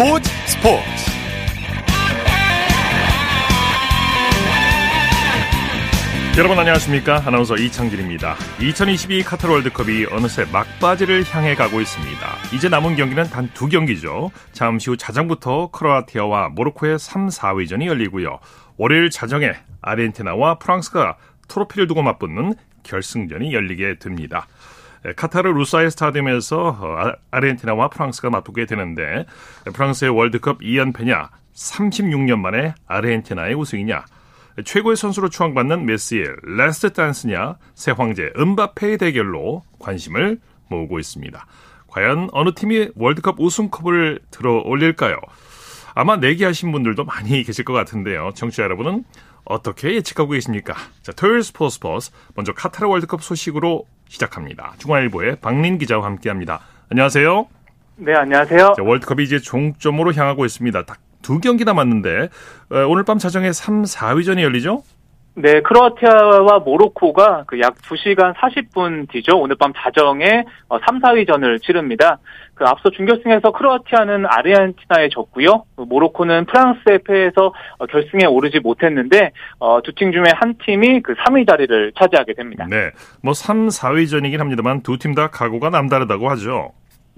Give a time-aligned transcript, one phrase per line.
[0.00, 0.82] 스포츠 스포츠.
[6.38, 7.22] 여러분 안녕하십니까?
[7.26, 8.34] 아나운서 이창진입니다.
[8.62, 12.18] 2022 카타르 월드컵이 어느새 막바지를 향해 가고 있습니다.
[12.54, 14.30] 이제 남은 경기는 단 두 경기죠.
[14.52, 18.38] 잠시 후 자정부터 크로아티아와 모로코의 3, 4위전이 열리고요.
[18.78, 24.46] 월요일 자정에 아르헨티나와 프랑스가 트로피를 두고 맞붙는 결승전이 열리게 됩니다
[25.16, 29.26] 카타르 루사일 스타디움에서 어, 아르헨티나와 프랑스가 맞붙게 되는데
[29.72, 34.04] 프랑스의 월드컵 2연패냐 36년 만에 아르헨티나의 우승이냐
[34.64, 41.46] 최고의 선수로 추앙받는 메시의 last dance냐 새 황제 음바페의 대결로 관심을 모으고 있습니다.
[41.88, 45.16] 과연 어느 팀이 월드컵 우승컵을 들어 올릴까요?
[45.94, 48.30] 아마 내기하신 분들도 많이 계실 것 같은데요.
[48.34, 49.04] 청취자 여러분은
[49.50, 50.74] 어떻게 예측하고 계십니까?
[51.02, 54.74] 자, 토요일 스포츠 스포츠 먼저 카타르 월드컵 소식으로 시작합니다.
[54.78, 56.60] 중앙일보의 박린 기자와 함께합니다.
[56.88, 57.46] 안녕하세요.
[57.96, 58.74] 네, 안녕하세요.
[58.76, 60.84] 자, 월드컵이 이제 종점으로 향하고 있습니다.
[60.84, 62.28] 딱 두 경기 남았는데
[62.70, 64.82] 어, 오늘 밤 자정에 3, 4위전이 열리죠?
[65.34, 69.38] 네, 크로아티아와 모로코가 그 약 2시간 40분 뒤죠.
[69.38, 70.44] 오늘 밤 자정에
[70.86, 72.18] 3, 4위전을 치릅니다.
[72.54, 75.64] 그 앞서 준결승에서 크로아티아는 아르헨티나에 졌고요.
[75.76, 81.48] 그 모로코는 프랑스에 패해서 어, 결승에 오르지 못했는데 어, 두팀 중에 한 팀이 그 3위
[81.48, 82.66] 자리를 차지하게 됩니다.
[82.68, 82.90] 네.
[83.22, 86.72] 뭐 3, 4위전이긴 합니다만 두 팀 다 각오가 남다르다고 하죠.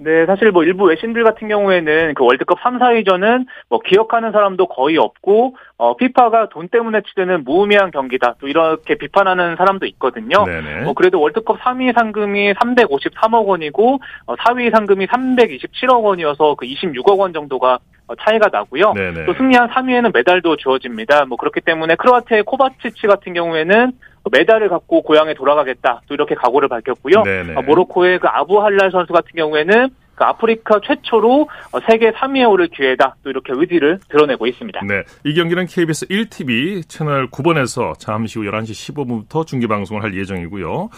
[0.04, 4.96] 네, 사실 뭐 일부 외신들 같은 경우에는 그 월드컵 3, 4위전은 뭐 기억하는 사람도 거의
[4.98, 8.34] 없고 어 피파가 돈 때문에 치르는 무의미한 경기다.
[8.40, 10.44] 또 이렇게 비판하는 사람도 있거든요.
[10.44, 10.82] 네네.
[10.82, 17.32] 뭐 그래도 월드컵 3위 상금이 353억 원이고 어 4위 상금이 327억 원이어서 그 26억 원
[17.32, 18.92] 정도가 어, 차이가 나고요.
[18.92, 19.26] 네네.
[19.26, 21.24] 또 승리한 3위에는 메달도 주어집니다.
[21.26, 23.92] 뭐 그렇기 때문에 크로아티아의 코바치치 같은 경우에는
[24.30, 26.02] 메달을 갖고 고향에 돌아가겠다.
[26.06, 27.22] 또 이렇게 각오를 밝혔고요.
[27.22, 27.54] 네네.
[27.56, 32.68] 어, 모로코의 그 아부 할랄 선수 같은 경우에는 그 아프리카 최초로 어, 세계 3위에 오를
[32.68, 33.16] 기회다.
[33.24, 34.80] 또 이렇게 의지를 드러내고 있습니다.
[34.86, 35.02] 네.
[35.24, 40.90] 이 경기는 KBS 1TV 채널 9번에서 잠시 후 11시 15분부터 중계 방송을 할 예정이고요.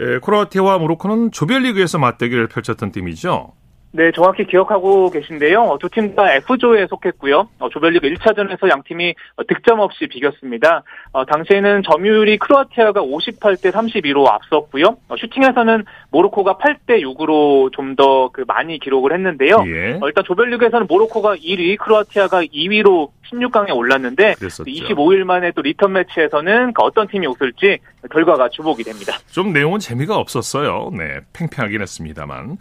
[0.00, 3.52] 에, 크로아티아와 모로코는 조별리그에서 맞대결을 펼쳤던 팀이죠.
[3.94, 5.76] 네, 정확히 기억하고 계신데요.
[5.80, 7.48] 두 팀 다 F조에 속했고요.
[7.58, 10.82] 어, 조별리그 1차전에서 양 팀이 어, 득점 없이 비겼습니다.
[11.12, 14.96] 어, 당시에는 점유율이 크로아티아가 58대 32로 앞섰고요.
[15.08, 19.62] 어, 슈팅에서는 모로코가 8대 6으로 좀 더 그 많이 기록을 했는데요.
[19.66, 19.98] 예.
[20.00, 24.64] 어, 일단 조별리그에서는 모로코가 1위, 크로아티아가 2위로 16강에 올랐는데 그랬었죠.
[24.70, 27.78] 25일 만에 또 리턴 매치에서는 그 어떤 팀이 웃을지
[28.10, 29.16] 결과가 주목이 됩니다.
[29.30, 30.90] 좀 내용은 재미가 없었어요.
[30.96, 32.56] 네, 팽팽하긴 했습니다만.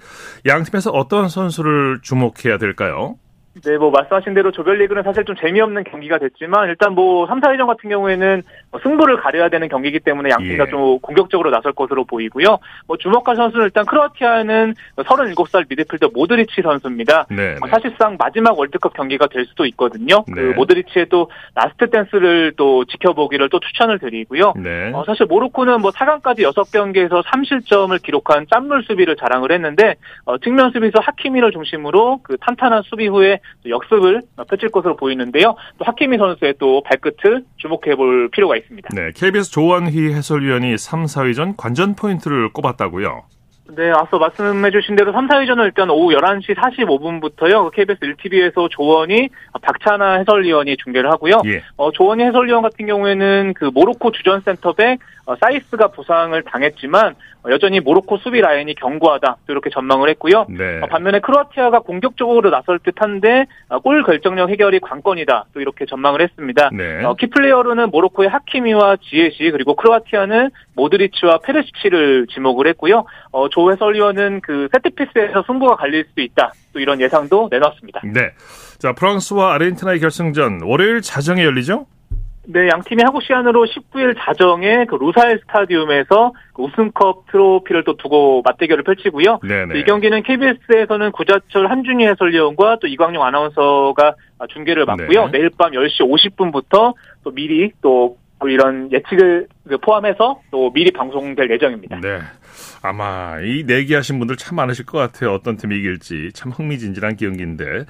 [0.48, 3.18] 양 팀에서 어떤 선수를 주목해야 될까요?
[3.66, 7.90] 네, 뭐 말씀하신 대로 조별리그는 사실 좀 재미없는 경기가 됐지만 일단 뭐 3, 4위전 같은
[7.90, 10.70] 경우에는 뭐 승부를 가려야 되는 경기이기 때문에 양 팀 다 예.
[10.70, 12.58] 좀 공격적으로 나설 것으로 보이고요.
[12.88, 17.26] 뭐 주목할 선수는 일단 크로아티아는 37살 미드필더 모드리치 선수입니다.
[17.30, 17.58] 네.
[17.62, 20.24] 어, 사실상 마지막 월드컵 경기가 될 수도 있거든요.
[20.28, 20.34] 네.
[20.36, 24.54] 그 모드리치의 또 last dance를 또 지켜보기를 또 추천을 드리고요.
[24.56, 24.92] 네.
[24.94, 31.00] 어, 사실 모로코는 뭐 4강까지 6경기에서 3실점을 기록한 짠물 수비를 자랑을 했는데 어, 측면 수비수
[31.02, 35.56] 하키미를 중심으로 그 탄탄한 수비 후에 또 역습을 어, 펼칠 것으로 보이는데요.
[35.78, 38.90] 또 하키미 선수의 또 발끝을 주목해 볼 필요가 있습니다.
[38.94, 43.24] 네, KBS 조원희 해설위원이 3, 4위전 관전 포인트를 꼽았다고요.
[43.70, 47.72] 네, 앞서 말씀해주신 대로 3, 4위전은 일단 오후 11시 45분부터요.
[47.72, 49.30] KBS 1TV에서 조원이
[49.62, 51.42] 박찬아 해설위원이 중계를 하고요.
[51.46, 51.62] 예.
[51.78, 57.80] 어, 조원희 해설위원 같은 경우에는 그 모로코 주전 센터백 어, 사이스가 부상을 당했지만 어, 여전히
[57.80, 60.46] 모로코 수비 라인이 견고하다 또 이렇게 전망을 했고요.
[60.50, 60.80] 네.
[60.82, 66.70] 어, 반면에 크로아티아가 공격적으로 나설 듯한데 어, 골 결정력 해결이 관건이다 또 이렇게 전망을 했습니다.
[66.74, 67.04] 네.
[67.04, 73.06] 어, key player로는 모로코의 하키미와 지에시 그리고 크로아티아는 모드리치와 페르시치를 지목을 했고요.
[73.32, 78.02] 어, 조 해설위원은 그 set piece에서 승부가 갈릴 수 있다 또 이런 예상도 내놨습니다.
[78.06, 78.32] 네.
[78.80, 81.86] 자, 프랑스와 아르헨티나의 결승전 월요일 자정에 열리죠?
[82.48, 88.42] 네, 양 팀이 한국 시간으로 19일 자정에 그 루사일 스타디움에서 그 우승컵 트로피를 또 두고
[88.44, 89.40] 맞대결을 펼치고요.
[89.48, 89.80] 네네.
[89.80, 94.16] 이 경기는 KBS에서는 구자철 한준희 해설위원과 또 이광용 아나운서가
[94.50, 95.26] 중계를 맡고요.
[95.26, 95.32] 네.
[95.34, 102.00] 내일 밤 10시 50분부터 또 미리 또 이런 예측을 그 포함해서 또 미리 방송될 예정입니다.
[102.02, 102.18] 네.
[102.82, 105.34] 아마 이 내기하신 분들 참 많으실 것 같아요.
[105.34, 107.86] 어떤 팀이 이길지 참 흥미진진한 경기인데.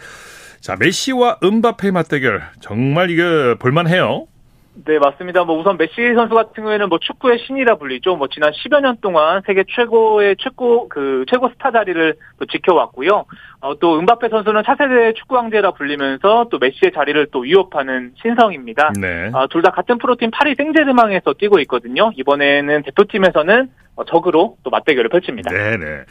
[0.60, 4.28] 자, 메시와 음바페 맞대결 정말 이거 볼만해요.
[4.74, 5.44] 네, 맞습니다.
[5.44, 8.16] 뭐 우선 메시 선수 같은 경우에는 뭐 축구의 신이라 불리죠.
[8.16, 13.26] 뭐 지난 10여 년 동안 세계 최고의 최고 그 최고 스타 자리를 또 지켜왔고요.
[13.60, 18.94] 어, 또 음바페 선수는 차세대 축구 황제라 불리면서 또 메시의 자리를 또 위협하는 신성입니다.
[19.00, 19.30] 네.
[19.34, 22.12] 아, 둘다 같은 프로팀 파리 생제르맹에서 뛰고 있거든요.
[22.16, 25.52] 이번에는 대표팀에서는 어, 적으로 또 맞대결을 펼칩니다.
[25.52, 26.04] 네 네.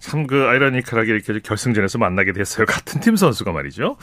[0.00, 2.66] 참 그 아이러니컬하게 이렇게 결승전에서 만나게 됐어요.
[2.66, 3.96] 같은 팀 선수가 말이죠.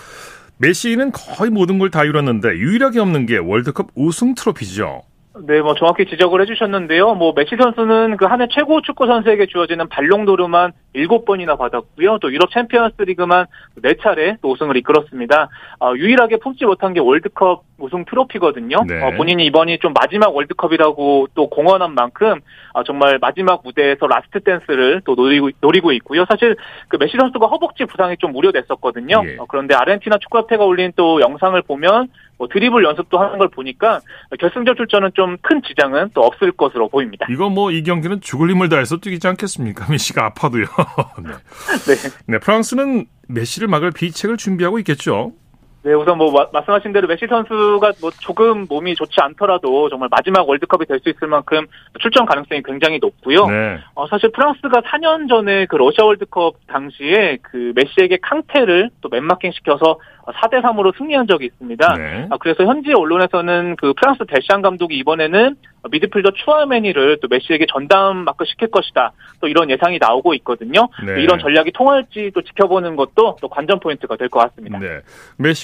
[0.58, 5.04] 메시는 거의 모든 걸 다 이뤘는데 유일하게 없는 게 월드컵 우승 트로피죠.
[5.36, 7.16] 네, 뭐 정확히 지적을 해주셨는데요.
[7.16, 12.20] 뭐 메시 선수는 그 한 해 최고 축구 선수에게 주어지는 발롱도르만 7번이나 받았고요.
[12.20, 13.48] 또 유럽 챔피언스리그만
[13.82, 15.50] 4차례 또 우승을 이끌었습니다.
[15.80, 18.78] 어, 유일하게 품지 못한 게 월드컵 우승 트로피거든요.
[18.88, 19.02] 네.
[19.04, 22.40] 어, 본인이 이번이 좀 마지막 월드컵이라고 또 공언한 만큼
[22.74, 26.26] 어, 정말 마지막 무대에서 last dance를 또 노리고, 노리고 있고요.
[26.30, 26.56] 사실
[26.90, 29.24] 그 메시 선수가 허벅지 부상이 좀 우려됐었거든요.
[29.26, 29.38] 예.
[29.40, 34.00] 어, 그런데 아르헨티나 축구협회가 올린 또 영상을 보면 뭐 드리블 연습도 하는 걸 보니까
[34.40, 37.26] 결승전 출전은 좀큰 지장은 또 없을 것으로 보입니다.
[37.30, 39.88] 이거 뭐이 경기는 죽을 힘을 다해서 뛰지 않겠습니까?
[39.92, 40.66] 메시가 아파도요.
[41.24, 41.32] 네.
[41.32, 42.10] 네.
[42.28, 45.34] 네, 프랑스는 메시를 막을 비책을 준비하고 있겠죠.
[45.84, 50.48] 네, 우선 뭐 마- 말씀하신 대로 메시 선수가 뭐 조금 몸이 좋지 않더라도 정말 마지막
[50.48, 51.66] 월드컵이 될 수 있을 만큼
[52.00, 53.46] 출전 가능성이 굉장히 높고요.
[53.48, 53.78] 네.
[53.96, 59.52] 어, 사실 프랑스가 4년 전에 그 러시아 월드컵 당시에 그 메시에게 캉테를 또 man marking
[59.52, 61.98] 시켜서 4대 3으로 승리한 적이 있습니다.
[61.98, 62.28] 네.
[62.32, 65.56] 아, 그래서 현지 언론에서는 그 프랑스 데샹 감독이 이번에는
[65.92, 69.12] 미드필더 추아메니를 또 메시에게 전담 마크 시킬 것이다.
[69.42, 70.88] 또 이런 예상이 나오고 있거든요.
[71.06, 71.22] 네.
[71.22, 74.80] 이런 전략이 통할지 또 지켜보는 것도 또 관전 포인트가 될 것 같습니다.
[74.80, 75.02] 네.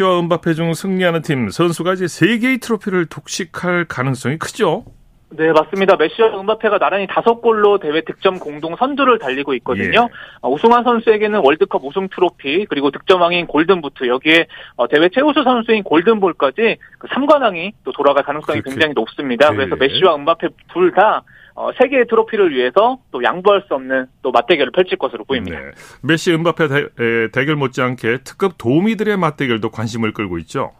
[0.10, 4.84] 메시와 음바페 중 승리하는 팀 선수가 이제 세 개의 트로피를 독식할 가능성이 크죠.
[5.32, 5.96] 네, 맞습니다.
[5.96, 10.08] 메시와 음바페가 나란히 다섯 골로 대회 득점 공동 선두를 달리고 있거든요.
[10.12, 10.14] 예.
[10.42, 14.48] 어, 우승한 선수에게는 월드컵 우승 트로피, 그리고 득점왕인 골든부트, 여기에
[14.78, 18.72] 어, 대회 최우수 선수인 골든볼까지 그 3관왕이 또 돌아갈 가능성이 그렇게.
[18.72, 19.50] 굉장히 높습니다.
[19.52, 19.88] 예, 그래서 예.
[19.88, 21.22] 메시와 음바페 둘 다
[21.60, 25.60] 어, 세 개의 트로피를 위해서 또 양보할 수 없는 또 맞대결을 펼칠 것으로 보입니다.
[25.60, 25.66] 네.
[26.02, 30.72] 메시 음바페 대, 에, 대결 못지않게 특급 도우미들의 맞대결도 관심을 끌고 있죠.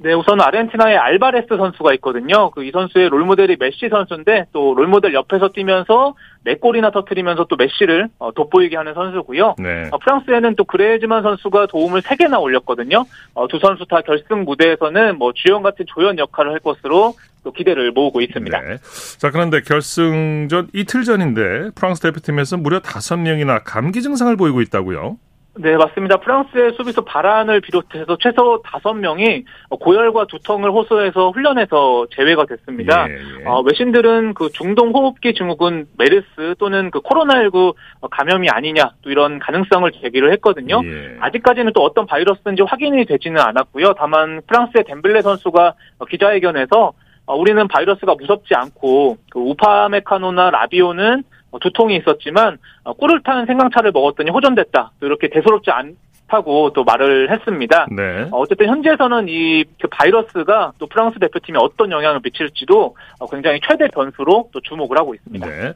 [0.00, 2.52] 네, 우선 아르헨티나의 알바레스 선수가 있거든요.
[2.52, 6.14] 그 이 선수의 롤모델이 메시 선수인데 또 롤모델 옆에서 뛰면서
[6.44, 9.56] 네 골이나 터트리면서 또 메시를 어, 돋보이게 하는 선수고요.
[9.58, 9.88] 네.
[9.90, 13.06] 어, 프랑스에는 또 그레즈만 선수가 도움을 3개나 올렸거든요.
[13.34, 17.14] 어, 두 선수 다 결승 무대에서는 뭐 주연 같은 조연 역할을 할 것으로
[17.44, 18.60] 또 기대를 모으고 있습니다.
[18.60, 18.76] 네.
[19.18, 25.18] 자, 그런데 결승전 이틀 전인데 프랑스 대표팀에서 무려 다섯 명이나 감기 증상을 보이고 있다고요.
[25.60, 26.18] 네, 맞습니다.
[26.18, 29.44] 프랑스의 수비수 바란을 비롯해서 최소 5명이
[29.80, 33.08] 고열과 두통을 호소해서 훈련에서 제외가 됐습니다.
[33.10, 33.44] 예, 예.
[33.44, 37.74] 어, 외신들은 그 중동 호흡기 증후군 메르스 또는 그 코로나19
[38.08, 40.80] 감염이 아니냐 또 이런 가능성을 제기를 했거든요.
[40.84, 41.16] 예.
[41.20, 43.94] 아직까지는 또 어떤 바이러스인지 확인이 되지는 않았고요.
[43.98, 46.92] 다만 프랑스의 덴블레 선수가 어, 기자회견에서 어,
[47.34, 54.30] 우리는 바이러스가 무섭지 않고 그 우파메카노나 라비오는 어, 두통이 있었지만 어, 꿀을 탄 생강차를 먹었더니
[54.30, 54.92] 호전됐다.
[55.00, 57.86] 또 이렇게 대수롭지 않다고 또 말을 했습니다.
[57.90, 58.28] 네.
[58.30, 64.50] 어, 어쨌든 현지에서는 이그 바이러스가 또 프랑스 대표팀에 어떤 영향을 미칠지도 어, 굉장히 최대 변수로
[64.52, 65.46] 또 주목을 하고 있습니다.
[65.46, 65.72] 네.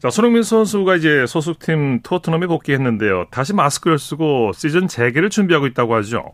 [0.00, 3.26] 자, 손흥민 선수가 이제 소속팀 토트넘에 복귀했는데요.
[3.30, 6.32] 다시 마스크를 쓰고 시즌 재개를 준비하고 있다고 하죠.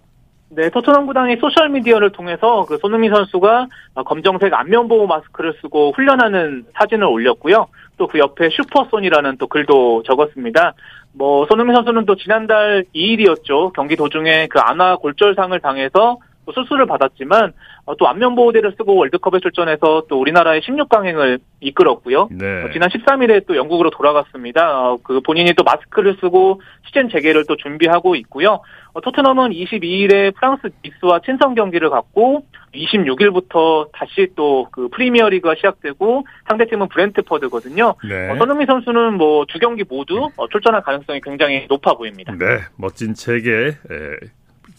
[0.56, 5.92] 네, 토트넘 구단이 소셜 미디어를 통해서 그 손흥민 선수가 어, 검정색 안면 보호 마스크를 쓰고
[5.94, 7.66] 훈련하는 사진을 올렸고요.
[7.98, 10.74] 또 그 옆에 슈퍼손이라는 또 글도 적었습니다.
[11.12, 13.72] 뭐 손흥민 선수는 또 지난달 2일이었죠.
[13.74, 17.52] 경기 도중에 그 안화 골절상을 당해서 또 수술을 받았지만
[17.84, 22.28] 어, 또 안면 보호대를 쓰고 월드컵에 출전해서 또 우리나라의 16강행을 이끌었고요.
[22.30, 22.62] 네.
[22.64, 24.90] 어, 지난 13일에 또 영국으로 돌아갔습니다.
[24.90, 28.60] 어, 그 본인이 또 마스크를 쓰고 시즌 재개를 또 준비하고 있고요.
[28.92, 32.44] 어, 토트넘은 22일에 프랑스 니스와 친선 경기를 갖고
[32.74, 37.94] 26일부터 다시 또 그 프리미어리그가 시작되고 상대팀은 브렌트퍼드거든요.
[38.08, 38.30] 네.
[38.30, 42.32] 어, 손흥민 선수는 뭐 두 경기 모두 어, 출전할 가능성이 굉장히 높아 보입니다.
[42.32, 43.76] 네, 멋진 에, 이제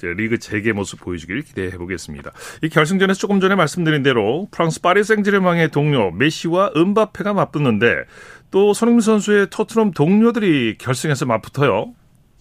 [0.06, 2.32] 리그 재개 모습 보여주길 기대해 보겠습니다.
[2.64, 8.06] 이 결승전에서 조금 전에 말씀드린 대로 프랑스 파리 생제르맹의 동료 메시와 음바페가 맞붙는데
[8.52, 11.94] 또 손흥민 선수의 토트넘 동료들이 결승에서 맞붙어요.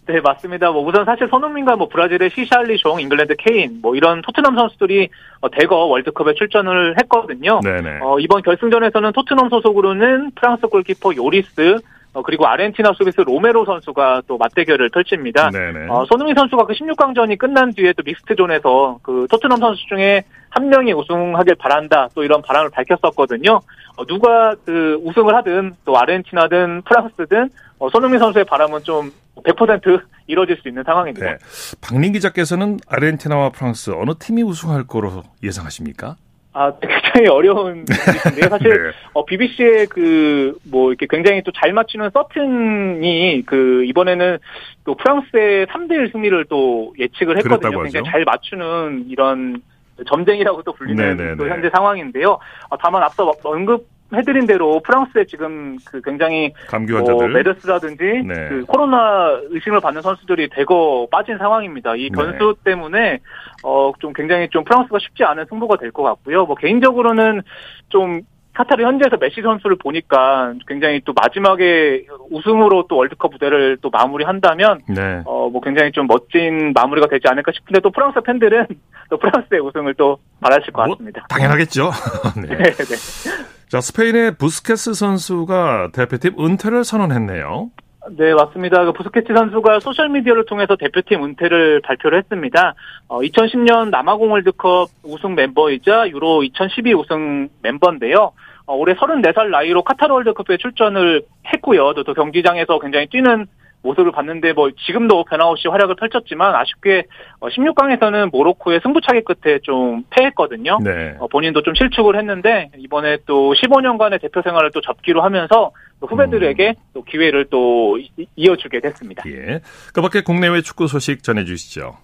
[0.06, 0.70] 네, 맞습니다.
[0.70, 5.08] 뭐 우선 사실 손흥민과 뭐 브라질의 히샬리송, 잉글랜드 케인, 뭐 이런 토트넘 선수들이
[5.40, 7.60] 어, 대거 월드컵에 출전을 했거든요.
[7.64, 7.98] 네네.
[8.02, 11.80] 어, 이번 결승전에서는 토트넘 소속으로는 프랑스 골키퍼 요리스,
[12.16, 15.50] 어, 그리고 아르헨티나 수비수 로메로 선수가 또 맞대결을 펼칩니다.
[15.50, 15.88] 네네.
[15.90, 20.94] 어, 손흥민 선수가 그 16강전이 끝난 뒤에 또 믹스트존에서 그 토트넘 선수 중에 한 명이
[20.94, 23.60] 우승하길 바란다 또 이런 바람을 밝혔었거든요.
[23.96, 29.12] 어, 누가 그 우승을 하든 또 아르헨티나든 프랑스든 어, 손흥민 선수의 바람은 좀
[29.44, 31.26] 100% 이뤄질 수 있는 상황입니다.
[31.26, 31.36] 네.
[31.82, 36.16] 박민 기자께서는 아르헨티나와 프랑스 어느 팀이 우승할 거로 예상하십니까?
[36.56, 37.84] 아, 굉장히 어려운
[38.24, 38.48] 일인데요.
[38.48, 38.90] 사실 네.
[39.12, 44.38] 어, BBC의 그, 뭐, 이렇게 굉장히 또 잘 맞추는 서튼이 그, 이번에는
[44.84, 47.82] 또 프랑스의 3대 1 승리를 또 예측을 했거든요.
[47.82, 48.10] 굉장히.
[48.10, 49.60] 잘 맞추는 이런
[50.06, 51.36] 점쟁이라고 또 불리는 네네네.
[51.36, 52.38] 또 현재 상황인데요.
[52.70, 58.48] 어, 다만 앞서 언급 말씀해드린 대로 프랑스에 지금 그 굉장히 감기 환자들 뭐 메르스라든지 네.
[58.48, 61.96] 그 코로나 의심을 받는 선수들이 대거 빠진 상황입니다.
[61.96, 62.70] 이 변수 네.
[62.70, 63.20] 때문에
[63.62, 66.44] 어 좀 굉장히 좀 프랑스가 쉽지 않은 승부가 될 것 같고요.
[66.46, 67.42] 뭐 개인적으로는
[67.88, 68.20] 좀
[68.54, 75.22] 카타르 현지에서 메시 선수를 보니까 굉장히 또 마지막에 우승으로 또 월드컵 무대를 또 마무리한다면 네.
[75.24, 78.66] 어뭐 굉장히 좀 멋진 마무리가 되지 않을까 싶은데 또 프랑스 팬들은
[79.10, 81.26] 또 프랑스의 우승을 또 바라실 것 뭐, 같습니다.
[81.28, 81.90] 당연하겠죠.
[82.36, 82.56] 네.
[82.56, 83.55] 네, 네.
[83.68, 87.70] 자, 스페인의 부스케스 선수가 대표팀 은퇴를 선언했네요.
[88.16, 88.84] 네, 맞습니다.
[88.84, 92.74] 그 부스케치 선수가 소셜미디어를 통해서 대표팀 은퇴를 발표를 했습니다.
[93.08, 98.32] 어, 2010년 남아공 월드컵 우승 멤버이자 유로 2012 우승 멤버인데요.
[98.66, 101.94] 어, 올해 34살 나이로 카타르 월드컵에 출전을 했고요.
[101.94, 103.46] 또, 또 경기장에서 굉장히 뛰는
[103.86, 107.04] 모습을 봤는데 뭐 지금도 변함없이 활약을 펼쳤지만 아쉽게
[107.40, 110.78] 16강에서는 모로코의 승부차기 끝에 좀 패했거든요.
[110.82, 111.14] 네.
[111.18, 116.74] 어, 본인도 좀 실축을 했는데 이번에 또 15년간의 대표 생활을 또 접기로 하면서 또 후배들에게
[116.94, 119.22] 또 기회를 또 이- 이어주게 됐습니다.
[119.28, 119.60] 예.
[119.94, 121.96] 그 밖에 국내외 축구 소식 전해주시죠.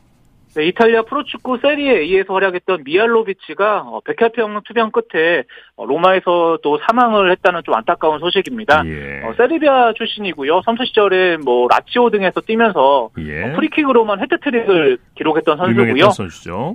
[0.54, 5.44] 네, 이탈리아 프로축구 세리에 A에서 활약했던 미하일로비치가 어, 백혈병 투병 끝에
[5.76, 8.82] 어, 로마에서 또 사망을 했다는 좀 안타까운 소식입니다.
[8.87, 9.23] 예.
[9.25, 10.61] 어, 세르비아 출신이고요.
[10.64, 13.44] 선수 시절에 뭐 라치오 등에서 뛰면서 예.
[13.44, 15.85] 어, 프리킥으로만 해트트릭을 기록했던 선수고요.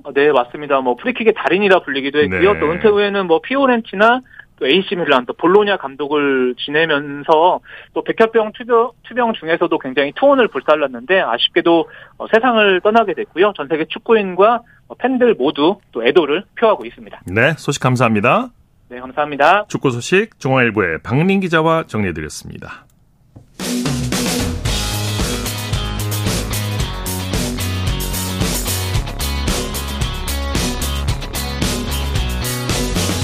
[0.03, 0.81] 어, 네, 맞습니다.
[0.81, 2.53] 뭐 프리킥의 달인이라 불리기도 했고요.
[2.53, 2.59] 네.
[2.59, 4.21] 또 은퇴 후에는 뭐 피오렌티나
[4.57, 7.59] 또 AC 밀란 또 볼로냐 감독을 지내면서
[7.93, 13.53] 또 백혈병 투병, 투병 중에서도 굉장히 투혼을 불살랐는데 아쉽게도 어, 세상을 떠나게 됐고요.
[13.55, 17.21] 전 세계 축구인과 어, 팬들 모두 또 애도를 표하고 있습니다.
[17.27, 18.49] 네, 소식 감사합니다.
[18.89, 19.65] 네, 감사합니다.
[19.67, 22.85] 축구 소식 중앙일보의 박민 기자와 정리해드렸습니다.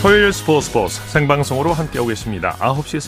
[0.00, 2.54] 토요일 스포츠 스포츠 생방송으로 함께하고 계십니다.
[2.60, 2.98] 9시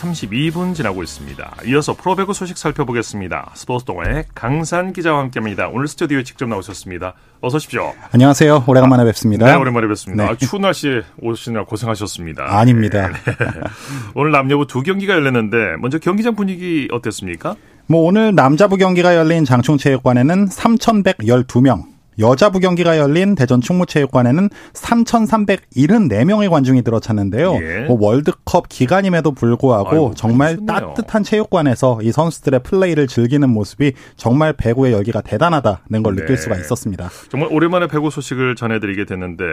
[0.51, 1.55] 32분 지나고 있습니다.
[1.67, 3.51] 이어서 프로배구 소식 살펴보겠습니다.
[3.53, 5.69] 스포츠 동호회 강산 기자와 함께합니다.
[5.69, 7.13] 오늘 스튜디오에 직접 나오셨습니다.
[7.39, 7.93] 어서 오십시오.
[8.11, 8.65] 안녕하세요.
[8.67, 9.45] 오래간만에 뵙습니다.
[9.45, 10.25] 네, 오랜만에 뵙습니다.
[10.25, 10.29] 네.
[10.31, 12.59] 아, 추운 날씨에 오시느라 고생하셨습니다.
[12.59, 13.09] 아닙니다.
[14.13, 17.55] 오늘 남녀부 두 경기가 열렸는데 먼저 경기장 분위기 어땠습니까?
[17.87, 21.83] 뭐 오늘 남자부 경기가 열린 장충체육관에는 3,112명,
[22.19, 27.53] 여자부 경기가 열린 대전 충무체육관에는 3,374명의 관중이 들어찼는데요.
[27.61, 27.85] 예.
[27.87, 30.65] 뭐 월드컵 기간임에도 불구하고 아이고, 정말 좋네요.
[30.67, 36.21] 따뜻한 체육관에서 이 선수들의 플레이를 즐기는 모습이 정말 배구의 열기가 대단하다는 걸 네.
[36.21, 37.09] 느낄 수가 있었습니다.
[37.29, 39.43] 정말 오랜만에 배구 소식을 전해드리게 됐는데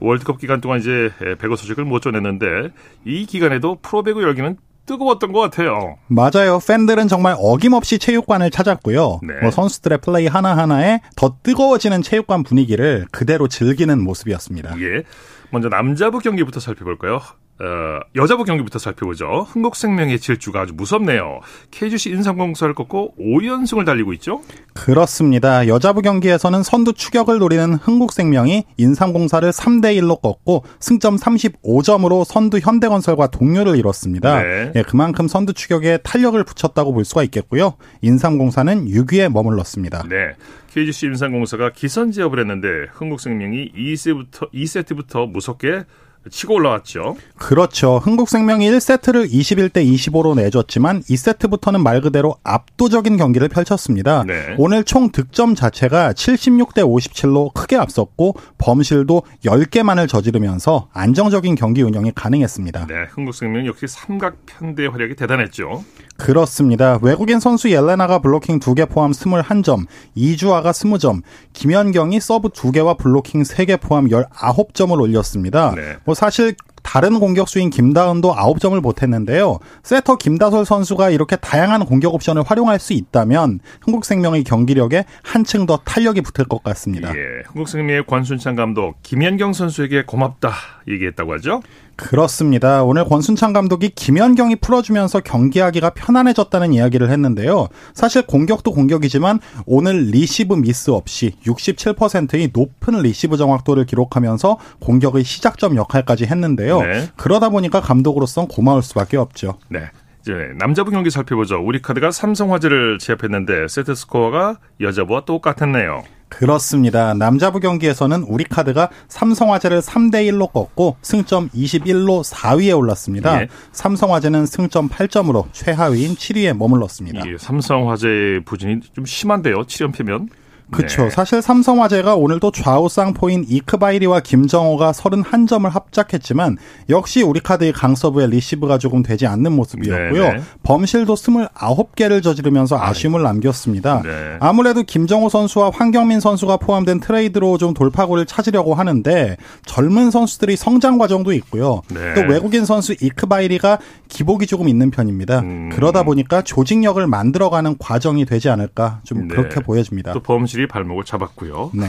[0.00, 2.72] 월드컵 기간 동안 이제 배구 소식을 못 전했는데
[3.04, 5.96] 이 기간에도 프로배구 열기는 뜨거웠던 것 같아요.
[6.08, 6.58] 맞아요.
[6.66, 9.20] 팬들은 정말 어김없이 체육관을 찾았고요.
[9.22, 9.34] 네.
[9.42, 14.80] 뭐 선수들의 플레이 하나하나에 더 뜨거워지는 체육관 분위기를 그대로 즐기는 모습이었습니다.
[14.80, 15.02] 예.
[15.50, 17.20] 먼저 남자부 경기부터 살펴볼까요?
[17.62, 19.46] 어, 여자부 경기부터 살펴보죠.
[19.48, 21.38] 흥국생명의 질주가 아주 무섭네요.
[21.70, 24.42] KGC 인삼공사를 꺾고 5연승을 달리고 있죠?
[24.74, 25.68] 그렇습니다.
[25.68, 33.76] 여자부 경기에서는 선두 추격을 노리는 흥국생명이 인삼공사를 3대 1로 꺾고 승점 35점으로 선두 현대건설과 동률을
[33.76, 34.42] 이뤘습니다.
[34.42, 34.72] 네.
[34.74, 37.74] 예, 그만큼 선두 추격에 탄력을 붙였다고 볼 수가 있겠고요.
[38.00, 40.02] 인삼공사는 6위에 머물렀습니다.
[40.08, 40.32] 네.
[40.74, 45.84] KGC 인삼공사가 기선 제압을 했는데 흥국생명이 2세부터, 2세트부터 무섭게
[46.30, 47.16] 치고 올라왔죠.
[47.36, 47.98] 그렇죠.
[47.98, 54.24] 흥국생명이 1세트를 21대 25로 내줬지만 2세트부터는 말 그대로 압도적인 경기를 펼쳤습니다.
[54.24, 54.54] 네.
[54.58, 62.86] 오늘 총 득점 자체가 76대 57로 크게 앞섰고 범실도 10개만을 저지르면서 안정적인 경기 운영이 가능했습니다.
[62.86, 62.94] 네.
[63.10, 65.84] 흥국생명 역시 삼각 편대 활약이 대단했죠.
[66.22, 66.98] 그렇습니다.
[67.02, 71.22] 외국인 선수 옐레나가 블로킹 2개 포함 21점, 이주아가 20점,
[71.52, 75.74] 김연경이 서브 2개와 블로킹 3개 포함 19점을 올렸습니다.
[75.74, 75.96] 네.
[76.04, 79.58] 뭐 사실 다른 공격수인 김다은도 9점을 보탰는데요.
[79.82, 86.22] 세터 김다솔 선수가 이렇게 다양한 공격 옵션을 활용할 수 있다면 흥국생명의 경기력에 한층 더 탄력이
[86.22, 87.10] 붙을 것 같습니다.
[87.10, 87.42] 예.
[87.46, 90.52] 흥국생명의 권순찬 감독, 김연경 선수에게 고맙다
[90.88, 91.62] 얘기했다고 하죠.
[91.96, 92.82] 그렇습니다.
[92.82, 97.68] 오늘 권순찬 감독이 김연경이 풀어주면서 경기하기가 편안해졌다는 이야기를 했는데요.
[97.94, 106.26] 사실 공격도 공격이지만 오늘 리시브 미스 없이 67%의 높은 리시브 정확도를 기록하면서 공격의 시작점 역할까지
[106.26, 106.82] 했는데요.
[106.82, 107.08] 네.
[107.16, 109.58] 그러다 보니까 감독으로선 고마울 수밖에 없죠.
[109.68, 109.90] 네.
[110.22, 111.56] 이제 남자부 경기 살펴보죠.
[111.56, 116.04] 우리 카드가 삼성화재를 제압했는데 세트 스코어가 여자부와 똑같았네요.
[116.32, 117.14] 그렇습니다.
[117.14, 123.42] 남자부 경기에서는 우리카드가 삼성화재를 3대 1로 꺾고 승점 21로 4위에 올랐습니다.
[123.42, 123.48] 예.
[123.72, 127.22] 삼성화재는 승점 8점으로 최하위인 7위에 머물렀습니다.
[127.26, 129.56] 예, 삼성화재 부진이 좀 심한데요.
[129.62, 130.28] 7연패면.
[130.72, 131.04] 그렇죠.
[131.04, 131.10] 네.
[131.10, 136.56] 사실 삼성화재가 오늘도 좌우 쌍포인 이크바이리와 김정호가 31점을 합작했지만
[136.88, 140.22] 역시 우리 카드의 강서브에 리시브가 조금 되지 않는 모습이었고요.
[140.22, 140.42] 네, 네.
[140.62, 144.02] 범실도 29개를 저지르면서 아쉬움을 남겼습니다.
[144.02, 144.36] 네.
[144.40, 149.36] 아무래도 김정호 선수와 황경민 선수가 포함된 트레이드로 좀 돌파구를 찾으려고 하는데
[149.66, 151.82] 젊은 선수들이 성장 과정도 있고요.
[151.88, 152.14] 네.
[152.14, 155.40] 또 외국인 선수 이크바이리가 기복이 조금 있는 편입니다.
[155.40, 155.70] 음.
[155.72, 159.34] 그러다 보니까 조직력을 만들어가는 과정이 되지 않을까 좀 네.
[159.34, 160.12] 그렇게 보여집니다.
[160.12, 161.70] 또 범실이 발목을 잡았고요.
[161.74, 161.86] 네.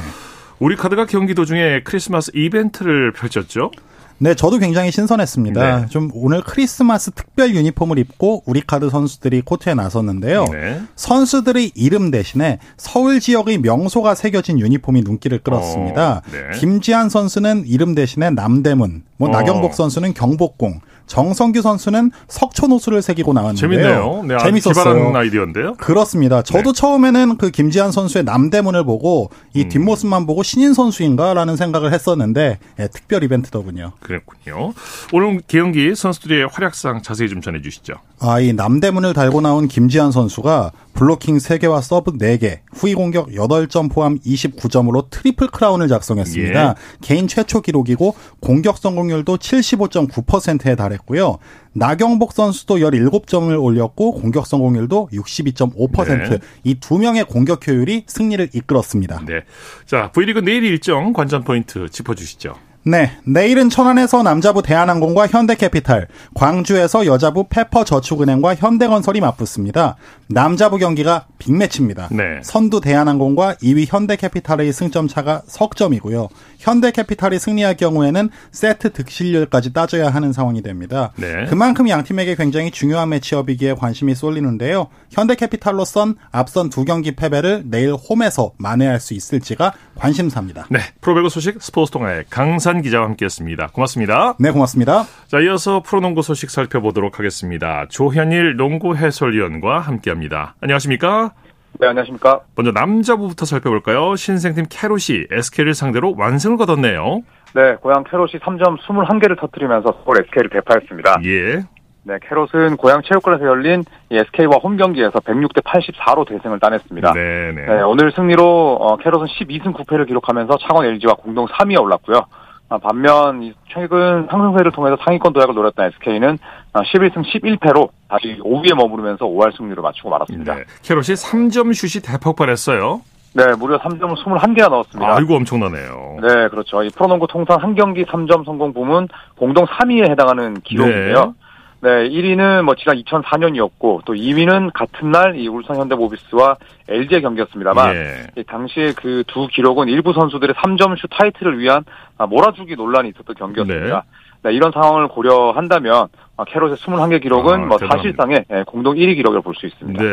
[0.59, 3.71] 우리 카드가 경기 도중에 크리스마스 이벤트를 펼쳤죠.
[4.19, 5.79] 네, 저도 굉장히 신선했습니다.
[5.81, 5.87] 네.
[5.87, 10.45] 좀 오늘 크리스마스 특별 유니폼을 입고 우리 카드 선수들이 코트에 나섰는데요.
[10.45, 10.81] 네.
[10.95, 16.21] 선수들의 이름 대신에 서울 지역의 명소가 새겨진 유니폼이 눈길을 끌었습니다.
[16.25, 16.57] 어, 네.
[16.59, 19.31] 김지한 선수는 이름 대신에 남대문, 뭐 어.
[19.31, 23.69] 나경복 선수는 경복궁, 정성규 선수는 석촌호수를 새기고 나왔는데요.
[23.69, 24.23] 재밌네요.
[24.27, 24.73] 네, 재밌었어요.
[24.73, 25.75] 기발한 아이디어인데요.
[25.75, 26.41] 그렇습니다.
[26.41, 26.79] 저도 네.
[26.79, 29.49] 처음에는 그 김지한 선수의 남대문을 보고 음.
[29.53, 33.93] 이 뒷모습만 보고 신인 선수인가라는 생각을 했었는데 예, 특별 이벤트더군요.
[33.99, 34.73] 그랬군요.
[35.11, 37.93] 오늘 경기 선수들의 활약상 자세히 좀 전해주시죠.
[38.19, 44.19] 아, 이 남대문을 달고 나온 김지한 선수가 블로킹 3개와 서브 4개, 후위 공격 8점 포함
[44.19, 46.69] 29점으로 트리플 크라운을 작성했습니다.
[46.69, 46.73] 예.
[47.01, 51.37] 개인 최초 기록이고 공격 성공률도 75.9%에 달했고요.
[51.73, 56.29] 나경복 선수도 17점을 올렸고 공격 성공률도 62.5%.
[56.29, 56.39] 네.
[56.63, 59.25] 이두 명의 공격 효율이 승리를 이끌었습니다.
[59.25, 59.41] 네.
[59.85, 62.53] 자, V리그 내일 일정 관전 포인트 짚어 주시죠.
[62.85, 69.95] 네, 내일은 천안에서 남자부 대한항공과 현대캐피탈, 광주에서 여자부 페퍼저축은행과 현대건설이 맞붙습니다.
[70.27, 72.09] 남자부 경기가 빅매치입니다.
[72.11, 72.41] 네.
[72.43, 76.27] 선두 대한항공과 2위 현대캐피탈의 승점 차가 석점이고요.
[76.59, 81.13] 현대캐피탈이 승리할 경우에는 세트 득실률까지 따져야 하는 상황이 됩니다.
[81.15, 81.45] 네.
[81.45, 84.87] 그만큼 양 팀에게 굉장히 중요한 매치업이기에 관심이 쏠리는데요.
[85.11, 90.67] 현대캐피탈로선 앞선 두 경기 패배를 내일 홈에서 만회할 수 있을지가 관심사입니다.
[90.69, 90.79] 네.
[91.01, 93.67] 프로배구 소식 스포츠 통화의 강산 기자와 함께했습니다.
[93.67, 94.35] 고맙습니다.
[94.39, 95.03] 네, 고맙습니다.
[95.27, 97.85] 자, 이어서 프로농구 소식 살펴보도록 하겠습니다.
[97.89, 100.55] 조현일 농구 해설위원과 함께합니다.
[100.61, 101.33] 안녕하십니까?
[101.79, 102.41] 네, 안녕하십니까.
[102.55, 104.15] 먼저 남자부부터 살펴볼까요?
[104.15, 107.21] 신생팀 캐롯이 SK를 상대로 완승을 거뒀네요.
[107.55, 111.21] 네, 고양 캐롯이 3점 21개를 터뜨리면서 서울 SK를 대파했습니다.
[111.25, 111.63] 예.
[112.05, 117.13] 네, 캐롯은 고양 체육관에서 열린 이 SK와 홈 경기에서 106대 84로 대승을 따냈습니다.
[117.13, 117.65] 네네.
[117.65, 122.25] 네, 오늘 승리로 어, 캐롯은 12승 9패를 기록하면서 창원 LG와 공동 3위에 올랐고요.
[122.73, 126.39] 아, 반면 이 최근 상승세를 통해서 상위권 도약을 노렸던 SK는
[126.73, 130.55] 11승 11패로 다시 5위에 머무르면서 5할 승률을 맞추고 말았습니다.
[130.55, 130.63] 네.
[130.81, 133.01] 캐롯이 3점 슛이 대폭발했어요.
[133.35, 135.15] 네, 무려 3점을 21개나 넣었습니다.
[135.15, 136.17] 아이고 엄청나네요.
[136.23, 136.81] 네, 그렇죠.
[136.81, 139.07] 이 프로농구 통산 한 경기 3점 성공 부문
[139.37, 141.13] 공동 3위에 해당하는 기록인데요.
[141.13, 141.42] 네,
[141.89, 146.55] 1위는 뭐 지난 2004년이었고 또 2위는 같은 날 이 울산 현대모비스와
[146.89, 148.27] LG의 경기였습니다만 예.
[148.37, 151.83] 이 당시에 그 두 기록은 일부 선수들의 3점 슛 타이틀을 위한
[152.17, 154.03] 아, 몰아주기 논란이 있었던 경기였습니다.
[154.43, 154.53] 네.
[154.53, 157.77] 이런 상황을 고려한다면 아, 캐롯의 21개 기록은 아, 뭐.
[157.77, 160.01] 사실상의 예, 공동 1위 기록을 볼 수 있습니다.
[160.03, 160.09] 네.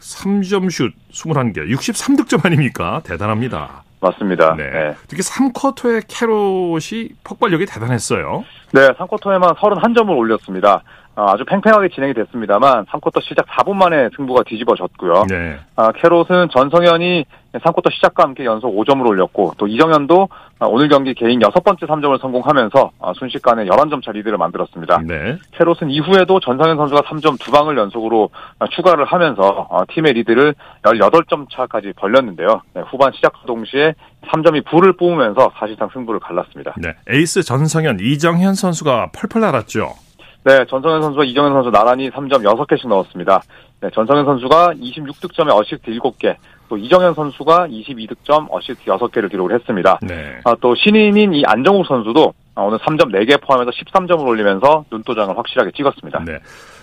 [0.00, 3.00] 3점 슛 21개, 63득점 아닙니까?
[3.04, 3.82] 대단합니다.
[4.00, 4.54] 맞습니다.
[4.56, 4.70] 네.
[4.70, 4.94] 네.
[5.08, 8.44] 특히 3쿼터의 캐롯이 폭발력이 대단했어요.
[8.72, 10.82] 네, 3쿼터에만 31점을 올렸습니다.
[11.16, 15.24] 아, 아주 팽팽하게 진행이 됐습니다만 3쿼터 시작 4분 만에 승부가 뒤집어졌고요.
[15.28, 15.58] 네.
[15.76, 17.24] 아, 캐롯은 전성현이
[17.54, 22.20] 3쿼터 시작과 함께 연속 5점을 올렸고 또 이정현도 아, 오늘 경기 개인 여섯 번째 3점을
[22.20, 25.02] 성공하면서 아, 순식간에 11점 차 리드를 만들었습니다.
[25.06, 25.38] 네.
[25.52, 31.46] 캐롯은 이후에도 전성현 선수가 3점 두 방을 연속으로 아, 추가를 하면서 아, 팀의 리드를 18점
[31.52, 32.60] 차까지 벌렸는데요.
[32.74, 33.94] 네, 후반 시작과 동시에
[34.26, 36.74] 3점이 불을 뿜으면서 사실상 승부를 갈랐습니다.
[36.78, 36.94] 네.
[37.08, 40.03] 에이스 전성현, 이정현 선수가 펄펄 날았죠.
[40.44, 43.42] 네, 전성현 선수와 이정현 선수 나란히 3점 6개씩 넣었습니다.
[43.80, 46.36] 네, 전성현 선수가 26득점에 어시스트 7개,
[46.68, 49.98] 또 이정현 선수가 22득점, 어시스트 6개를 기록을 했습니다.
[50.02, 50.40] 네.
[50.44, 55.70] 아, 또 신인인 이 안정욱 선수도 아, 오늘 3점 4개 포함해서 13점을 올리면서 눈도장을 확실하게
[55.74, 56.22] 찍었습니다.
[56.26, 56.38] 네.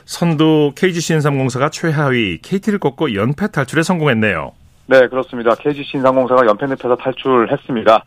[0.05, 4.53] 선두 KGC 인삼공사가 최하위 KT를 꺾고 연패 탈출에 성공했네요.
[4.87, 5.53] 네, 그렇습니다.
[5.53, 8.05] KGC 인상공사가 연패 늪에서 탈출했습니다.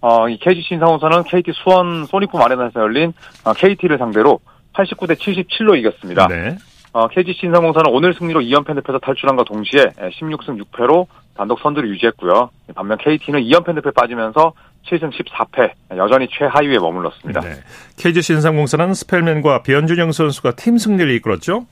[0.00, 3.12] 어, 이 KGC 인상공사는 KT 수원 소니품 아레나에서 열린
[3.44, 4.40] 어, KT를 상대로
[4.76, 6.26] 89대 77로 이겼습니다.
[6.28, 6.56] 네.
[6.92, 12.50] 어, KGC 인상공사는 오늘 승리로 2연패 늪에서 탈출한과 동시에 16승 6패로 단독 선두를 유지했고요.
[12.74, 14.54] 반면 KT는 2연패 늪에 빠지면서
[14.88, 17.40] 7승 14패, 여전히 최하위에 머물렀습니다.
[17.40, 17.50] 네.
[17.98, 21.66] KGC 인삼공사는 스펠맨과 변준형 선수가 팀 승리를 이끌었죠.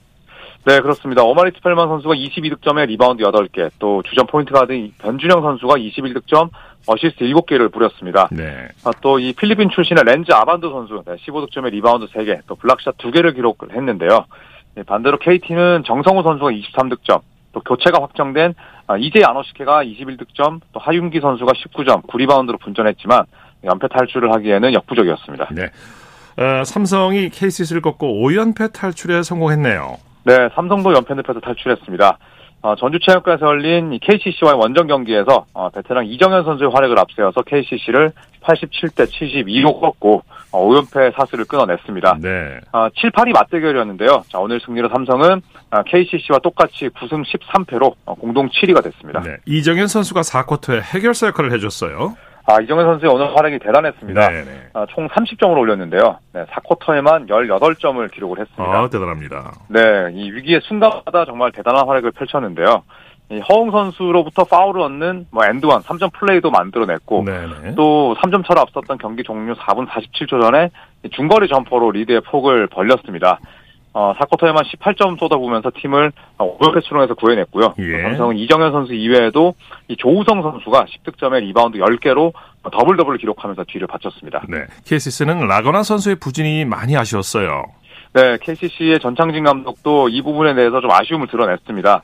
[0.66, 1.22] 네, 그렇습니다.
[1.22, 6.50] 오마리 스펠만 선수가 22득점에 리바운드 8개, 또 주전 포인트 가드 변준형 선수가 21득점,
[6.86, 8.28] 어시스트 7개를 뿌렸습니다.
[8.30, 8.68] 네.
[8.84, 13.34] 아, 또이 필리핀 출신의 렌즈 아반도 선수 네, 15득점에 리바운드 3개, 또 block shot 2개를
[13.34, 14.26] 기록을 했는데요.
[14.74, 17.20] 네, 반대로 KT는 정성우 선수가 23득점,
[17.52, 18.54] 또 교체가 확정된
[18.86, 23.24] 아, 이제 아노시케가 21득점, 또 하윤기 선수가 19점, 9리바운드로 분전했지만
[23.64, 25.48] 연패 탈출을 하기에는 역부족이었습니다.
[25.52, 25.70] 네.
[26.36, 29.96] 어, 삼성이 KCC를 꺾고 5연패 탈출에 성공했네요.
[30.24, 32.18] 네, 삼성도 연패 늪에서 탈출했습니다.
[32.64, 39.06] 어, 전주체육관에서 열린 이 KCC와의 원정 경기에서 어, 베테랑 이정현 선수의 활약을 앞세워서 KCC를 87대
[39.06, 42.18] 72로 꺾고 어, 5연패 사슬을 끊어냈습니다.
[42.22, 42.60] 네.
[42.72, 44.24] 어, 7, 8위 맞대결이었는데요.
[44.28, 49.20] 자, 오늘 승리로 삼성은 어, KCC와 똑같이 9승 13패로 어, 공동 7위가 됐습니다.
[49.20, 49.36] 네.
[49.44, 52.16] 이정현 선수가 4쿼터에 해결사 역할을 해줬어요.
[52.46, 54.28] 아, 이정현 선수의 오늘 활약이 대단했습니다.
[54.28, 54.68] 네, 네.
[54.74, 56.18] 아, 총 30점을 올렸는데요.
[56.34, 58.78] 네, 4쿼터에만 18점을 기록을 했습니다.
[58.78, 59.52] 아, 대단합니다.
[59.68, 59.80] 네,
[60.12, 62.82] 이 위기의 순간마다 정말 대단한 활약을 펼쳤는데요.
[63.30, 67.74] 이 허웅 선수로부터 파울을 얻는 뭐 and one 3점 플레이도 만들어냈고 네, 네.
[67.74, 70.68] 또 3점 차로 앞섰던 경기 종료 4분 47초 전에
[71.04, 73.38] 이 중거리 점퍼로 리드의 폭을 벌렸습니다.
[73.94, 77.74] 어, 4쿼터에만 18점 쏟아부으면서 팀을 5연패 수렁에서 구해냈고요.
[77.78, 78.02] 예.
[78.02, 79.54] 삼성은 이정현 선수 이외에도
[79.86, 82.32] 이 조우성 선수가 10득점에 리바운드 10개로
[82.72, 84.42] 더블 더블을 기록하면서 뒤를 받쳤습니다.
[84.48, 84.64] 네.
[84.84, 87.64] KCC는 라건아 선수의 부진이 많이 아쉬웠어요.
[88.14, 92.02] 네, KCC의 전창진 감독도 이 부분에 대해서 좀 아쉬움을 드러냈습니다.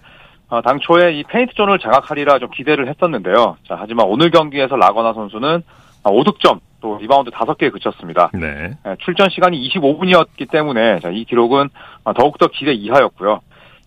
[0.51, 3.57] 어, 당초에 이 페인트 존을 장악하리라 좀 기대를 했었는데요.
[3.67, 5.63] 자, 하지만 오늘 경기에서 라건아 선수는
[6.05, 8.31] 5득점, 또 리바운드 5개에 그쳤습니다.
[8.35, 8.77] 네.
[8.87, 11.69] 예, 출전 시간이 25분이었기 때문에 자, 이 기록은
[12.05, 13.41] 어, 더욱더 기대 이하였고요.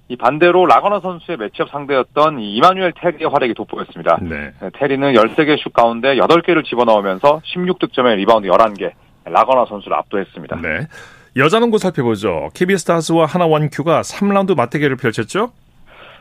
[0.10, 4.20] 이 반대로 라건아 선수의 매치업 상대였던 이 이마누엘 테리의 활약이 돋보였습니다.
[4.22, 4.52] 네.
[4.60, 8.92] 네, 테리는 13개 슛 가운데 8개를 집어넣으면서 16득점에 리바운드 11개,
[9.26, 10.58] 라건아 선수를 압도했습니다.
[10.62, 10.88] 네.
[11.36, 12.50] 여자 농구 살펴보죠.
[12.54, 15.52] KB스타즈와 하나원큐가 3라운드 맞대결을 펼쳤죠?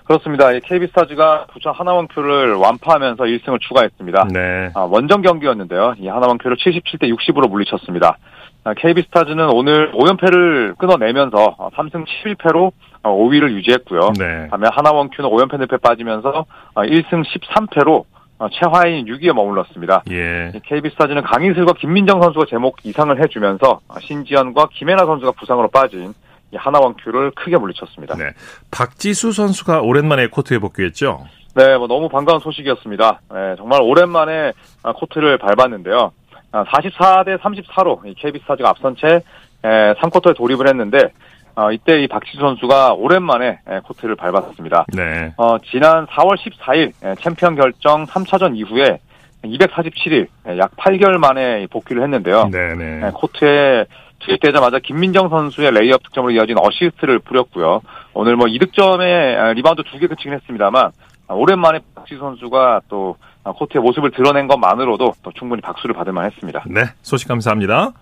[0.05, 0.53] 그렇습니다.
[0.53, 4.29] 이 KB스타즈가 부천 하나원큐를 완파하면서 1승을 추가했습니다.
[4.33, 4.71] 네.
[4.75, 5.95] 아, 원정 경기였는데요.
[5.99, 8.19] 이 하나원큐를 77대 60으로 물리쳤습니다.
[8.65, 14.13] 아, KB스타즈는 오늘 5연패를 끊어내면서 3승 11패로 5위를 유지했고요.
[14.19, 14.49] 네.
[14.49, 18.05] 다음에 하나원큐는 5연패 늪에 빠지면서 1승 13패로
[18.53, 20.03] 최하위인 6위에 머물렀습니다.
[20.11, 20.51] 예.
[20.55, 26.13] 이 KB스타즈는 강희슬과 김민정 선수가 제목 이상을 해주면서 신지연과 김혜나 선수가 부상으로 빠진 이
[26.57, 28.17] 하나원큐를 크게 물리쳤습니다.
[28.17, 28.31] 네.
[28.71, 31.27] 박지수 선수가 오랜만에 코트에 복귀했죠?
[31.55, 33.21] 네, 뭐 너무 반가운 소식이었습니다.
[33.33, 36.13] 네, 정말 오랜만에 아, 코트를 밟았는데요.
[36.53, 39.21] 44대 34로 이 KB스타즈가 앞선 채
[39.63, 41.13] 3쿼터에 돌입을 했는데
[41.55, 44.87] 어, 이때 이 박지수 선수가 오랜만에 에, 코트를 밟았습니다.
[44.95, 45.35] 네.
[45.37, 48.99] 어, 지난 4월 14일 에, 챔피언 결정 3차전 이후에
[49.45, 52.49] 247일 에, 약 8개월 만에 복귀를 했는데요.
[52.51, 53.07] 네네.
[53.07, 53.85] 에, 코트에
[54.25, 57.81] 투입되자마자 김민정 선수의 레이업 득점으로 이어진 어시스트를 뿌렸고요.
[58.15, 60.91] 오늘 뭐 2득점에 리바운드 2개 그치긴 했습니다만
[61.29, 66.65] 아, 오랜만에 박지수 선수가 또 아, 코트의 모습을 드러낸 것만으로도 또 충분히 박수를 받을 만했습니다.
[66.67, 66.85] 네.
[67.03, 67.93] 소식 감사합니다.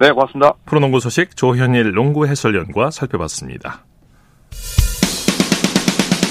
[0.00, 0.52] 네, 고맙습니다.
[0.66, 3.84] 프로농구 소식 조현일 농구 해설위원과 살펴봤습니다.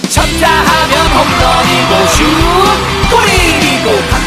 [0.09, 2.23] 쳤다 하면 홈런이고 슛
[3.11, 4.26] 골이고 각본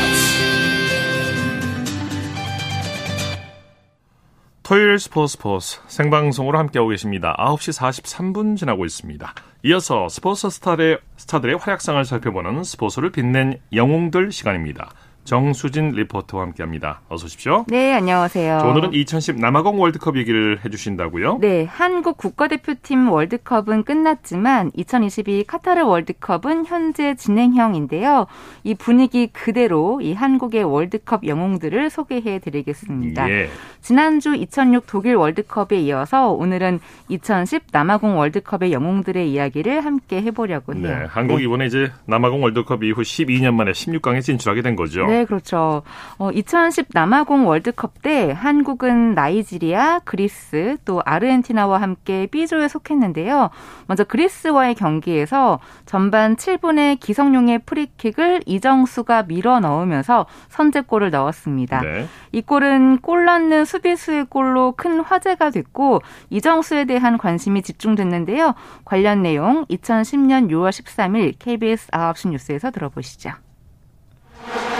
[4.71, 7.35] 토요일 스포츠 스포츠 생방송으로 함께하고 계십니다.
[7.37, 9.33] 9시 43분 지나고 있습니다.
[9.63, 14.89] 이어서 스포츠 스타들의, 스타들의 활약상을 살펴보는 스포츠를 빛낸 영웅들 시간입니다.
[15.23, 17.01] 정수진 리포터와 함께합니다.
[17.07, 17.65] 어서 오십시오.
[17.67, 18.59] 네, 안녕하세요.
[18.59, 21.37] 자, 오늘은 2010 남아공 월드컵 얘기를 해주신다고요?
[21.39, 28.25] 네, 한국 국가대표팀 월드컵은 끝났지만 2022 카타르 월드컵은 현재 진행형인데요.
[28.63, 33.29] 이 분위기 그대로 이 한국의 월드컵 영웅들을 소개해 드리겠습니다.
[33.29, 33.49] 예.
[33.81, 36.79] 지난주 2006 독일 월드컵에 이어서 오늘은
[37.09, 40.81] 2010 남아공 월드컵의 영웅들의 이야기를 함께 해보려고 해요.
[40.81, 45.05] 네, 한국 이번에 이제 남아공 월드컵 이후 12년 만에 16강에 진출하게 된 거죠.
[45.11, 45.83] 네, 그렇죠.
[46.17, 53.49] 어, 2010 남아공 월드컵 때 한국은 나이지리아, 그리스, 또 아르헨티나와 함께 B조에 속했는데요.
[53.87, 61.81] 먼저 그리스와의 경기에서 전반 7분에 기성용의 프리킥을 이정수가 밀어 넣으면서 선제골을 넣었습니다.
[61.81, 62.07] 네.
[62.31, 68.55] 이 골은 골 넣는 수비수의 골로 큰 화제가 됐고 이정수에 대한 관심이 집중됐는데요.
[68.85, 73.31] 관련 내용 2010년 6월 13일 KBS 9시 뉴스에서 들어보시죠.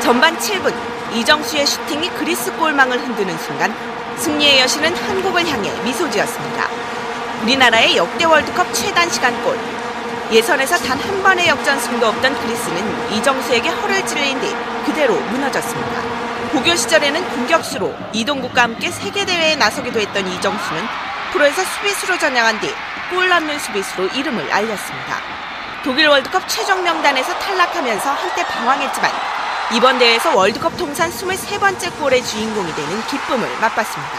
[0.01, 0.73] 전반 7분
[1.13, 3.73] 이정수의 슈팅이 그리스 골망을 흔드는 순간
[4.17, 6.67] 승리의 여신은 한국을 향해 미소 지었습니다.
[7.43, 9.57] 우리나라의 역대 월드컵 최단 시간골.
[10.31, 14.47] 예선에서 단 한 번의 역전승도 없던 그리스는 이정수에게 허를 찔린 뒤
[14.85, 16.01] 그대로 무너졌습니다.
[16.51, 20.83] 고교 시절에는 공격수로 이동국과 함께 세계대회에 나서기도 했던 이정수는
[21.33, 22.69] 프로에서 수비수로 전향한 뒤
[23.11, 25.17] 골 넣는 수비수로 이름을 알렸습니다.
[25.83, 29.11] 독일 월드컵 최종 명단에서 탈락하면서 한때 방황했지만
[29.73, 34.11] 이번 대회에서 월드컵 통산 23번째 골의 주인공이 되는 기쁨을 맛봤습니다.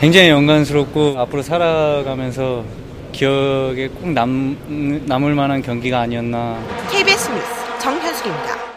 [0.00, 2.64] 굉장히 영광스럽고 앞으로 살아가면서
[3.12, 4.58] 기억에 꼭 남,
[5.06, 6.58] 남을 만한 경기가 아니었나.
[6.90, 8.75] KBS 뉴스 정현숙입니다.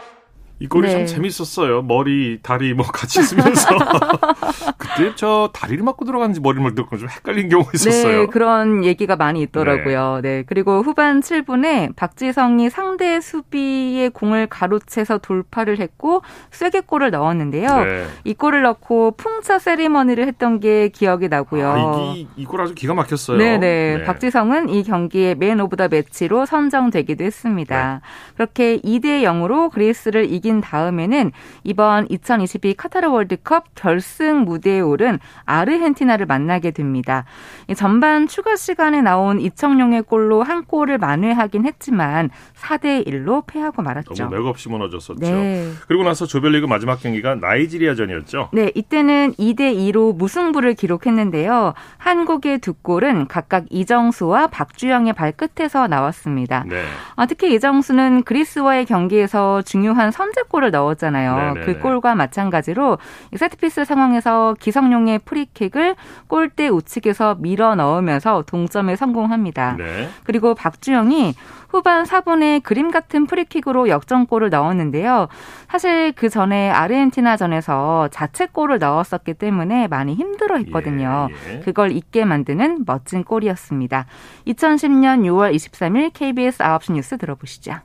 [0.59, 0.93] 이 골이 네.
[0.93, 1.81] 참 재밌었어요.
[1.83, 3.69] 머리, 다리 뭐 같이 쓰면서.
[4.77, 8.19] 그때 저 다리를 맞고 들어갔는지 머리를 맞고 들어갔는지 좀 헷갈린 경우가 있었어요.
[8.21, 10.19] 네, 그런 얘기가 많이 있더라고요.
[10.21, 10.43] 네.
[10.45, 17.85] 그리고 후반 7분에 박지성이 상대 수비의 공을 가로채서 돌파를 했고 쐐기골을 넣었는데요.
[17.85, 18.05] 네.
[18.25, 21.69] 이 골을 넣고 풍차 세리머니를 했던 게 기억이 나고요.
[21.69, 23.37] 아, 이, 이 골 아주 기가 막혔어요.
[23.37, 24.03] 네네.
[24.05, 28.01] 박지성은 이 경기에 Man of the Match로 선정되기도 했습니다.
[28.03, 28.09] 네.
[28.35, 31.31] 그렇게 2대 0으로 그리스를 이긴 다음에는
[31.63, 37.25] 이번 2022 카타르 월드컵 결승 무대에 오른 아르헨티나를 만나게 됩니다.
[37.67, 44.15] 이 전반 추가 시간에 나온 이청용의 골로 한 골을 만회하긴 했지만 4대 1로 패하고 말았죠.
[44.15, 45.19] 너무 맥없이 무너졌었죠.
[45.19, 45.71] 네.
[45.87, 48.49] 그리고 나서 조별리그 마지막 경기가 나이지리아전이었죠.
[48.51, 51.75] 네, 이때는 2대 2로 무승부를 기록했는데요.
[51.97, 56.65] 한국의 두 골은 각각 이정수와 박주영의 발끝에서 나왔습니다.
[56.67, 56.83] 네.
[57.15, 61.35] 아, 특히 이정수는 그리스와의 경기에서 중요한 선제 골을 넣었잖아요.
[61.35, 61.65] 네네네.
[61.65, 62.97] 그 골과 마찬가지로
[63.33, 65.95] 이 세트피스 상황에서 기성용의 프리킥을
[66.27, 69.75] 골대 우측에서 밀어 넣으면서 동점에 성공합니다.
[69.77, 70.09] 네.
[70.23, 71.35] 그리고 박주영이
[71.69, 75.27] 후반 4분에 그림 같은 프리킥으로 역전골을 넣었는데요.
[75.69, 81.29] 사실 그 전에 아르헨티나전에서 자책골을 넣었었기 때문에 많이 힘들어 했거든요.
[81.29, 81.59] 예, 예.
[81.59, 84.07] 그걸 잊게 만드는 멋진 골이었습니다.
[84.47, 87.75] 2010년 6월 23일 KBS 9시 뉴스 들어보시죠.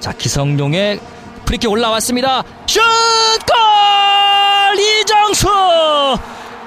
[0.00, 1.00] 자 기성용의
[1.48, 2.44] 프리킥 올라왔습니다.
[2.66, 2.78] 슛
[3.46, 5.48] 골 이정수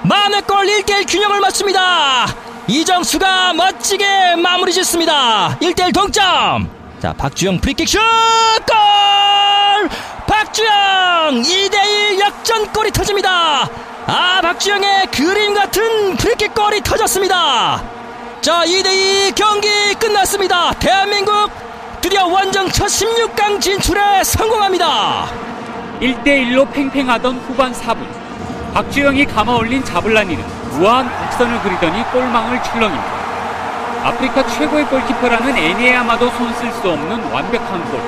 [0.02, 2.26] 만회골 1대1 균형을 맞춥니다.
[2.66, 5.56] 이정수가 멋지게 마무리 짓습니다.
[5.60, 6.68] 1대1 동점.
[7.00, 8.00] 자 박주영 프리킥 슛
[8.66, 9.88] 골
[10.26, 13.70] 박주영 2대1 역전골이 터집니다.
[14.08, 17.84] 아 박주영의 그림 같은 프리킥 골이 터졌습니다.
[18.40, 20.72] 자 2대2 경기 끝났습니다.
[20.80, 21.52] 대한민국
[22.02, 25.28] 드디어 원정 첫 16강 진출에 성공합니다.
[26.00, 28.04] 1대1로 팽팽하던 후반 4분
[28.74, 33.22] 박주영이 감아올린 자블라니는 우아한 곡선을 그리더니 골망을 출렁입니다.
[34.02, 38.00] 아프리카 최고의 골키퍼라는 애니에아마도 손쓸 수 없는 완벽한 골.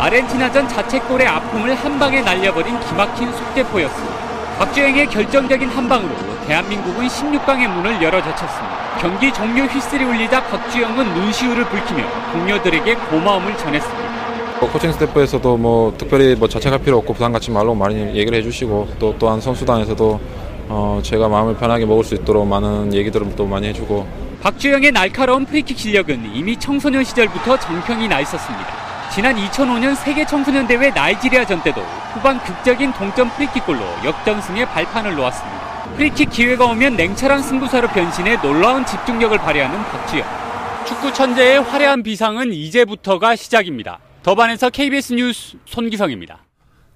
[0.00, 4.16] 아르헨티나전 자책골의 아픔을 한 방에 날려버린 기막힌 속대포였습니다.
[4.58, 6.12] 박주영의 결정적인 한 방으로
[6.48, 8.77] 대한민국은 16강의 문을 열어젖혔습니다.
[9.00, 14.58] 경기 종료 휘슬이 울리자 박주영은 눈시울을 붉히며 동료들에게 고마움을 전했습니다.
[14.58, 18.88] 뭐 코칭 스태프에서도 뭐 특별히 뭐 자책할 필요 없고 부담 갖지 말라고 많이 얘기를 해주시고
[18.98, 20.20] 또 또한 선수단에서도
[20.70, 24.04] 어 제가 마음을 편하게 먹을 수 있도록 많은 얘기들을 또 많이 해주고
[24.42, 28.66] 박주영의 날카로운 프리킥 실력은 이미 청소년 시절부터 정평이 나 있었습니다.
[29.14, 31.82] 지난 2005년 세계 청소년 대회 나이지리아전 때도
[32.12, 35.67] 후반 극적인 동점 프리킥골로 역전승의 발판을 놓았습니다.
[35.98, 40.24] 프리킥 기회가 오면 냉철한 승부사로 변신해 놀라운 집중력을 발휘하는 박주영.
[40.86, 43.98] 축구 천재의 화려한 비상은 이제부터가 시작입니다.
[44.22, 46.47] 더반에서 KBS 뉴스 손기성입니다.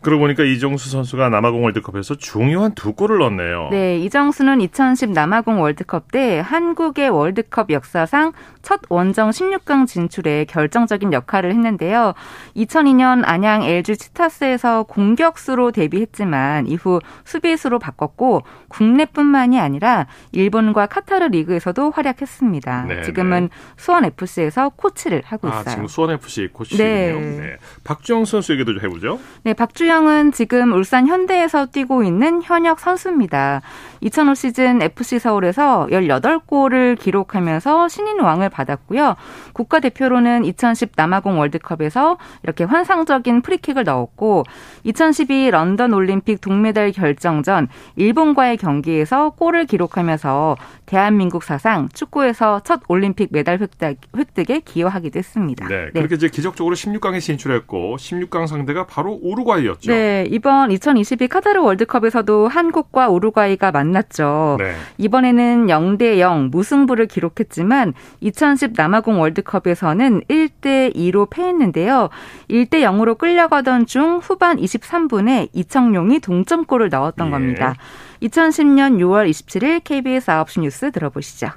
[0.02, 3.68] 그러고 보니까 이정수 선수가 남아공 월드컵에서 중요한 두 골을 넣었네요.
[3.70, 11.50] 네, 이정수는 2010 남아공 월드컵 때 한국의 월드컵 역사상 첫 원정 16강 진출에 결정적인 역할을
[11.50, 12.14] 했는데요.
[12.56, 22.84] 2002년 안양 LG 치타스에서 공격수로 데뷔했지만 이후 수비수로 바꿨고 국내뿐만이 아니라 일본과 카타르 리그에서도 활약했습니다.
[22.88, 25.60] 네, 지금은 수원 FC에서 코치를 하고 있어요.
[25.60, 26.84] 아, 지금 수원 FC 코치군요.
[26.84, 27.12] 네.
[27.12, 27.56] 네.
[27.84, 29.20] 박주영 선수 얘기도 좀 해보죠.
[29.44, 33.60] 네, 박주영 은 지금 울산 현대에서 뛰고 있는 현역 선수입니다.
[34.00, 39.16] 2005 시즌 FC 서울에서 18골을 기록하면서 신인왕을 받았고요.
[39.52, 44.44] 국가대표로는 2010 남아공 월드컵에서 이렇게 환상적인 프리킥을 넣었고
[44.84, 53.60] 2012 런던 올림픽 동메달 결정전 일본과의 경기에서 골을 기록하면서 대한민국 사상 축구에서 첫 올림픽 메달
[53.60, 55.68] 획득, 획득에 기여하기도 했습니다.
[55.68, 59.81] 네, 그렇게 이제 기적적으로 16강에 진출했고 16강 상대가 바로 우루과이였죠.
[59.82, 59.92] 있었죠.
[59.92, 64.56] 네, 이번 2022 카타르 월드컵에서도 한국과 우루과이가 만났죠.
[64.58, 64.74] 네.
[64.98, 72.08] 이번에는 0대 0 무승부를 기록했지만 2010 남아공 월드컵에서는 1대 2로 패했는데요.
[72.48, 77.30] 1대 0으로 끌려가던 중 후반 23분에 이청용이 동점골을 넣었던 예.
[77.30, 77.74] 겁니다.
[78.22, 81.50] 2010년 6월 27일 KBS 9시 뉴스 들어보시죠.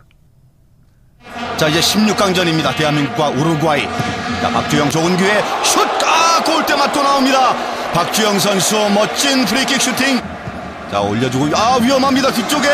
[1.58, 2.76] 자 이제 16강전입니다.
[2.76, 3.84] 대한민국과 우루과이.
[4.42, 5.80] 자 박주영 좋은 기회 슛!
[6.06, 7.85] 아 골대 맞고 나옵니다.
[7.96, 10.22] 박주영 선수 멋진 프리킥 슈팅.
[10.92, 12.30] 자 올려주고 아 위험합니다.
[12.30, 12.68] 뒤쪽에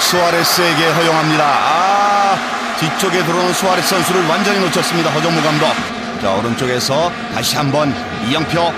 [0.00, 1.44] 수아레스에게 허용합니다.
[1.46, 2.36] 아
[2.78, 5.08] 뒤쪽에 들어오는 수아레스 선수를 완전히 놓쳤습니다.
[5.12, 5.72] 허정무 감독.
[6.20, 7.94] 자 오른쪽에서 다시 한번
[8.26, 8.70] 이영표.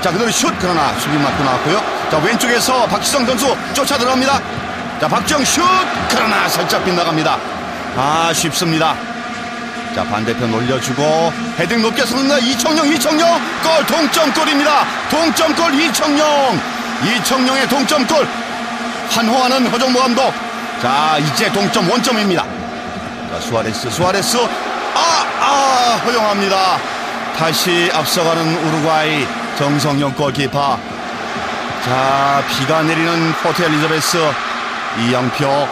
[0.00, 1.80] 자 그대로 슛 그러나 수비 맞고 나왔고요.
[2.10, 4.40] 자 왼쪽에서 박지성 선수 쫓아 들어갑니다.
[5.00, 5.62] 자 박주영 슛
[6.08, 7.38] 그러나 살짝 빗나갑니다.
[7.96, 8.96] 아 쉽습니다.
[9.94, 14.84] 자 반대편 올려주고 헤딩 높게 쏘는다 이청용 이청용 골 동점골입니다.
[15.08, 16.60] 동점골 이청용
[17.04, 18.26] 이청용의 동점골
[19.10, 20.34] 환호하는 허정무 감독.
[20.82, 22.42] 자 이제 동점 원점입니다.
[22.42, 24.38] 자 수아레스 수아레스
[24.94, 26.78] 아아 허용합니다.
[27.38, 29.24] 다시 앞서가는 우루과이
[29.56, 30.78] 정성룡 골키퍼.
[31.84, 34.18] 자 비가 내리는 포트 엘리자베스
[35.06, 35.68] 이영표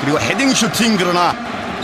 [0.00, 1.32] 그리고 헤딩 슈팅 그러나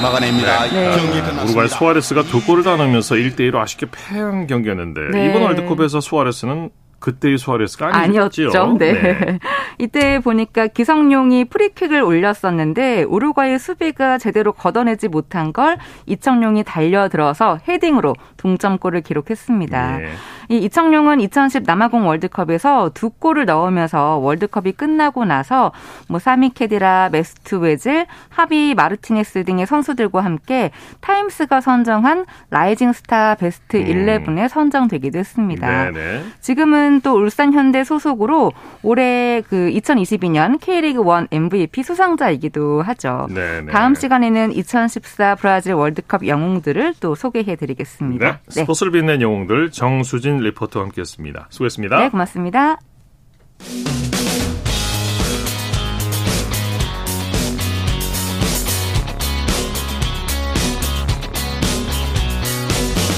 [0.01, 0.67] 막아냅니다.
[0.69, 0.91] 네.
[0.97, 1.43] 경기 끝났습니다.
[1.45, 5.29] 우루과이 수아레스가 두 골을 다 넣으면서 1대 1로 아쉽게 패한 경기였는데 네.
[5.29, 8.51] 이번 월드컵에서 수아레스는 그때의 수아레스가 아니었죠.
[8.51, 8.77] 아니었죠.
[8.79, 9.39] 네.
[9.79, 19.01] 이때 보니까 기성용이 프리킥을 올렸었는데 우루과이 수비가 제대로 걷어내지 못한 걸 이청용이 달려들어서 헤딩으로 동점골을
[19.01, 19.99] 기록했습니다.
[19.99, 20.09] 네.
[20.51, 25.73] 이 이청용은 2010 남아공 월드컵에서 두 골을 넣으면서 월드컵이 끝나고 나서
[26.09, 33.77] 뭐 사미 케디라, 메수트 외질, 하비 마르티네스 등의 선수들과 함께 타임스가 선정한 rising star best
[33.77, 33.85] 음.
[33.85, 35.91] 11에 선정되기도 했습니다.
[35.93, 36.25] 네네.
[36.41, 43.29] 지금은 또 울산 현대 소속으로 올해 그 2022년 K리그 1 MVP 수상자이기도 하죠.
[43.33, 43.71] 네네.
[43.71, 48.41] 다음 시간에는 2014 브라질 월드컵 영웅들을 또 소개해 드리겠습니다.
[48.47, 48.51] 네.
[48.51, 51.47] 스포츠를 빛낸 영웅들 정수진 리포터와 함께 했습니다.
[51.51, 51.99] 수고했습니다.
[51.99, 52.79] 네, 고맙습니다.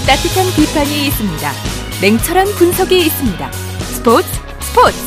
[0.07, 1.53] 따뜻한 비판이 있습니다.
[2.03, 3.62] 냉철한 분석이 있습니다.
[4.03, 4.27] 스포츠
[4.59, 4.99] 스포츠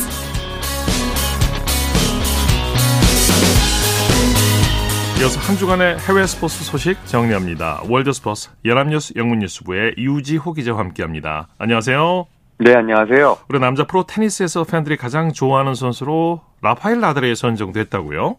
[5.20, 7.82] 이어서 한 주간의 해외 스포츠 소식 정리합니다.
[7.90, 11.48] 월드 스포츠 연합뉴스 영문뉴스부의 유지호 기자와 함께합니다.
[11.58, 12.26] 안녕하세요.
[12.60, 13.36] 네, 안녕하세요.
[13.50, 18.38] 우리 남자 프로 테니스에서 팬들이 가장 좋아하는 선수로 라파엘 나달에 선정됐다고요?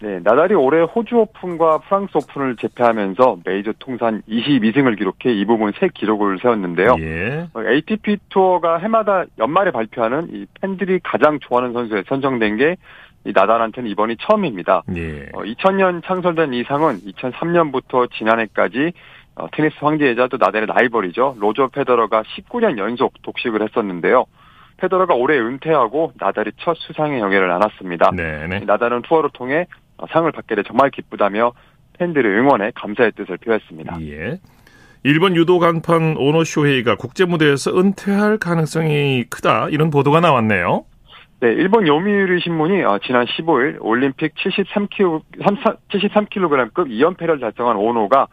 [0.00, 5.88] 네, 나달이 올해 호주 오픈과 프랑스 오픈을 제패하면서 메이저 통산 22승을 기록해 이 부분 새
[5.88, 6.96] 기록을 세웠는데요.
[6.98, 7.46] 예.
[7.54, 12.76] 어, ATP 투어가 해마다 연말에 발표하는 이 팬들이 가장 좋아하는 선수에 선정된 게
[13.26, 14.82] 이 나달한테는 이번이 처음입니다.
[14.96, 15.28] 예.
[15.32, 18.92] 어, 2000년 창설된 이 상은 2003년부터 지난해까지
[19.36, 21.36] 어, 테니스 황제이자 또 나달의 라이벌이죠.
[21.40, 24.26] 로저 페더러가 19년 연속 독식을 했었는데요.
[24.76, 28.10] 페더러가 올해 은퇴하고 나달이 첫 수상의 영예를 안았습니다.
[28.10, 28.60] 네네.
[28.66, 31.52] 나달은 투어를 통해 어, 상을 받게 돼 정말 기쁘다며
[31.98, 34.00] 팬들의 응원에 감사의 뜻을 표했습니다.
[34.02, 34.40] 예.
[35.02, 40.86] 일본 유도 강판 오노 쇼 헤이가 국제 무대에서 은퇴할 가능성이 크다 이런 보도가 나왔네요.
[41.40, 45.20] 네, 일본 요미우리 신문이 어, 지난 15일 올림픽 73kg,
[45.90, 48.28] 73kg급 2연패를 달성한 오노가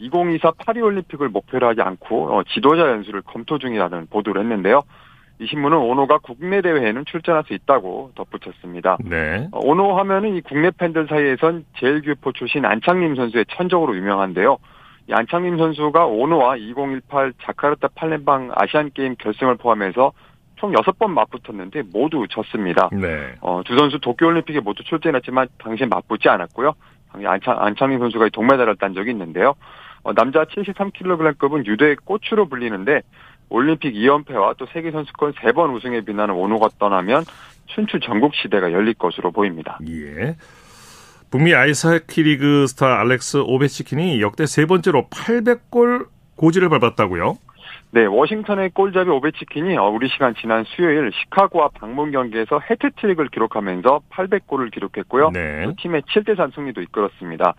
[0.00, 4.82] 2024 파리올림픽을 목표로 하지 않고 어, 지도자 연수를 검토 중이라는 보도를 했는데요.
[5.38, 8.98] 이 신문은 오노가 국내 대회에는 출전할 수 있다고 덧붙였습니다.
[9.04, 9.48] 네.
[9.52, 14.56] 어, 오노 하면은 이 국내 팬들 사이에선 제일교포 출신 안창림 선수의 천적으로 유명한데요.
[15.08, 20.12] 이 안창림 선수가 오노와 2018 자카르타 팔렘방 아시안 게임 결승을 포함해서
[20.56, 22.88] 총 6번 맞붙었는데 모두 졌습니다.
[22.92, 23.34] 네.
[23.42, 26.72] 어, 두 선수 도쿄올림픽에 모두 출전했지만 당시에 맞붙지 않았고요.
[27.12, 29.54] 당시 안창, 안창민 선수가 동메달을 딴 적이 있는데요.
[30.02, 33.02] 어, 남자 73kg급은 유대의 꽃으로 불리는데
[33.48, 37.24] 올림픽 2연패와 또 세계선수권 3번 우승에 빛나는 오노가 떠나면
[37.66, 39.78] 춘추 전국 시대가 열릴 것으로 보입니다.
[39.88, 40.36] 예.
[41.30, 46.06] 북미 아이스하키 리그 스타 알렉스 오베치킨이 역대 세 번째로 800골
[46.36, 47.36] 고지를 밟았다고요?
[47.90, 54.72] 네, 워싱턴의 골잡이 오베치킨이 어, 우리 시간 지난 수요일 시카고와 방문 경기에서 해트트릭을 기록하면서 800골을
[54.72, 55.30] 기록했고요.
[55.30, 55.64] 네.
[55.64, 57.54] 또 팀의 7대3 승리도 이끌었습니다.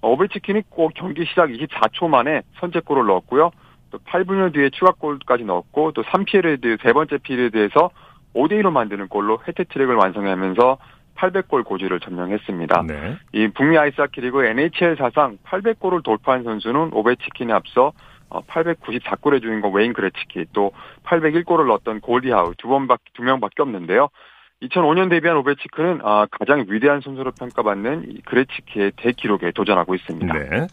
[0.00, 3.50] 어, 오베치킨이 꼭 경기 시작 24초 만에 선제골을 넣었고요.
[3.90, 7.90] 또 8분여 뒤에 추가골까지 넣었고 또 3피리어드 세 번째 피리어드에서
[8.34, 10.78] 5대2로 만드는 골로 해트트릭을 완성하면서
[11.16, 12.84] 800골 고지를 점령했습니다.
[12.86, 13.16] 네.
[13.32, 17.92] 이 북미 아이스하키 리그 NHL 사상 800골을 돌파한 선수는 오베치킨에 앞서
[18.30, 20.72] 어, 894골의 주인공 웨인 그레치키 또
[21.04, 24.08] 801골을 넣었던 골디하우 두 번밖 두 명밖에 없는데요.
[24.62, 30.34] 2005년 데뷔한 오베치크는 아, 가장 위대한 선수로 평가받는 그레치키의 대기록에 도전하고 있습니다.
[30.34, 30.66] 네.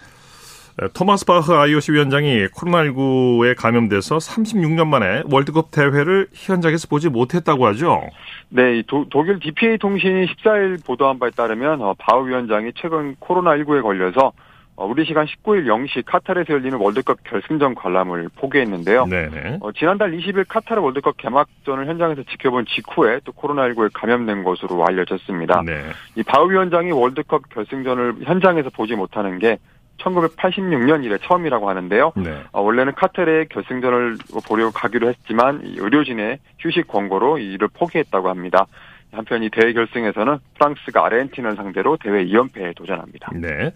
[0.94, 8.02] 토마스 바흐 IOC 위원장이 코로나19에 감염돼서 36년 만에 월드컵 대회를 현장에서 보지 못했다고 하죠.
[8.50, 14.34] 네, 도, 독일 DPA 통신이 14일 보도한 바에 따르면 어, 바흐 위원장이 최근 코로나19에 걸려서
[14.78, 19.06] 어, 우리 시간 19일 0시 카타르에서 열리는 월드컵 결승전 관람을 포기했는데요.
[19.06, 19.60] 네네.
[19.62, 25.62] 어, 지난달 20일 카타르 월드컵 개막전을 현장에서 지켜본 직후에 또 코로나19에 감염된 것으로 알려졌습니다.
[25.66, 25.86] 네.
[26.16, 29.58] 이 바우 위원장이 월드컵 결승전을 현장에서 보지 못하는 게
[29.98, 32.14] 1986년 이래 처음이라고 하는데요.
[32.18, 32.44] 네.
[32.52, 34.18] 어, 원래는 카타르의 결승전을
[34.48, 38.66] 보려고 가기로 했지만 이 의료진의 휴식 권고로 이를 포기했다고 합니다.
[39.12, 43.32] 한편 이 대회 결승에서는 프랑스가 아르헨티나를 상대로 대회 2연패에 도전합니다.
[43.36, 43.72] 네.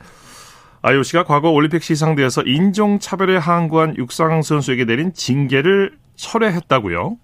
[0.82, 7.18] IOC가 과거 올림픽 시상대에서 인종차별에 항구한 육상 선수에게 내린 징계를 철회했다고요?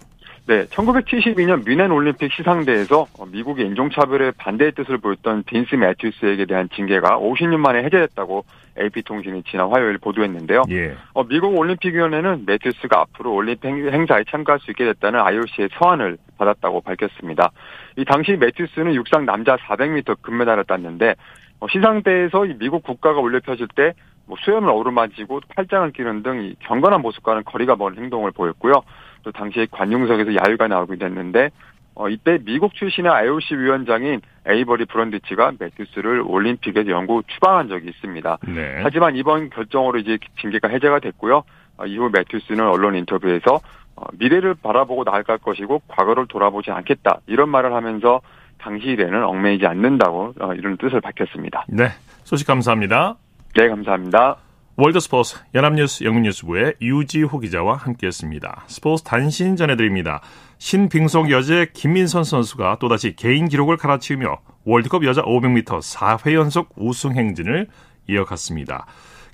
[0.47, 7.57] 네, 1972년 뮌헨 올림픽 시상대에서 미국의 인종차별에 반대의 뜻을 보였던 빈스 매튜스에게 대한 징계가 50년
[7.57, 8.45] 만에 해제됐다고
[8.79, 10.63] AP통신이 지난 화요일 보도했는데요.
[10.69, 10.95] 예.
[11.13, 17.49] 어, 미국 올림픽위원회는 매튜스가 앞으로 올림픽 행사에 참가할 수 있게 됐다는 IOC의 서한을 받았다고 밝혔습니다.
[17.97, 21.15] 이 당시 매튜스는 육상 남자 400m 금메달을 땄는데
[21.59, 23.93] 어, 시상대에서 미국 국가가 올려 펴질 때
[24.27, 28.83] 뭐 수염을 어루만지고 팔짱을 끼는 등 경건한 모습과는 거리가 먼 행동을 보였고요.
[29.25, 31.49] 또 당시에 관용석에서 야유가 나오게 됐는데
[31.95, 38.37] 어, 이때 미국 출신의 IOC 위원장인 에이버리 브런디치가 매튜스를 올림픽에서 영구 추방한 적이 있습니다.
[38.47, 38.81] 네.
[38.83, 41.43] 하지만 이번 결정으로 이제 징계가 해제가 됐고요.
[41.77, 43.61] 어, 이후 매튜스는 언론 인터뷰에서
[43.95, 48.21] 어, 미래를 바라보고 나아갈 것이고 과거를 돌아보지 않겠다 이런 말을 하면서
[48.59, 51.65] 당시 일에는 얽매이지 않는다고 어, 이런 뜻을 밝혔습니다.
[51.67, 51.87] 네.
[52.23, 53.15] 소식 감사합니다.
[53.55, 54.37] 네, 감사합니다.
[54.77, 58.65] 월드스포츠 연합뉴스 영문뉴스부의 유지호 기자와 함께했습니다.
[58.67, 60.21] 스포츠 단신 전해드립니다.
[60.57, 67.69] 신빙속 여제 김민선 선수가 또다시 개인 기록을 갈아치우며 월드컵 여자 500m 4회 연속 우승 행진을
[68.09, 68.85] 이어갔습니다.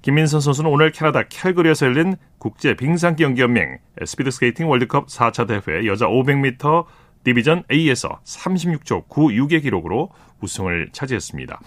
[0.03, 6.85] 김민선 선수는 오늘 캐나다 캘거리에서 열린 국제 빙상경기연맹 스피드 스케이팅 월드컵 4차 대회 여자 500m
[7.23, 11.59] Division A에서 36초 96의 기록으로 우승을 차지했습니다.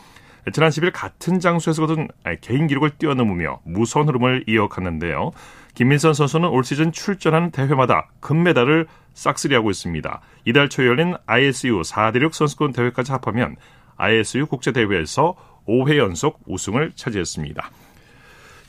[0.53, 2.09] 지난 10일 같은 장소에서 거둔
[2.41, 5.33] 개인 기록을 뛰어넘으며 무서운 흐름을 이어갔는데요.
[5.75, 10.21] 김민선 선수는 올 시즌 출전하는 대회마다 금메달을 싹쓸이하고 있습니다.
[10.45, 13.57] 이달 초에 열린 ISU 4대륙 선수권 대회까지 합하면
[13.97, 15.35] ISU 국제대회에서
[15.67, 17.71] 5회 연속 우승을 차지했습니다.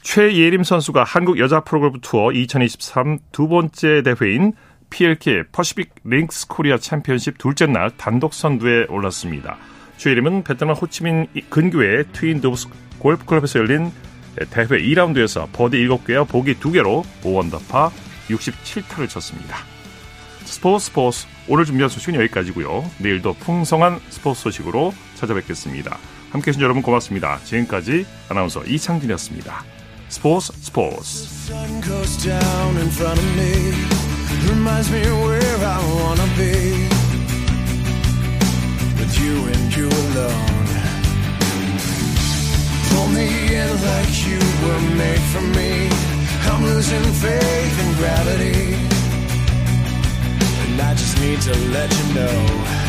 [0.02, 4.54] 최예림 선수가 한국 여자 프로골프 투어 2023 두 번째 대회인
[4.92, 9.58] PLK 퍼시픽 링크스 코리아 챔피언십 둘째 날 단독 선두에 올랐습니다.
[9.98, 12.68] 최예림은 베트남 호치민 근교의 트윈 도브스
[13.00, 13.92] 골프클럽에서 열린
[14.50, 17.92] 대회 2라운드에서 버디 7개와 보기 2개로 5언더파
[18.30, 19.58] 67타를 쳤습니다.
[20.44, 22.90] 스포츠 스포츠 오늘 준비한 소식은 여기까지고요.
[23.00, 25.98] 내일도 풍성한 스포츠 소식으로 찾아뵙겠습니다.
[26.32, 27.40] 함께해 주신 여러분 고맙습니다.
[27.44, 29.64] 지금까지 아나운서 이창진이었습니다.
[30.10, 31.28] 스포츠 스포츠
[39.06, 40.68] with you and you alone.
[42.90, 45.90] Pull me in like you were made for me.
[46.50, 48.74] I'm losing faith in gravity,
[50.64, 52.85] and I just need to let you know.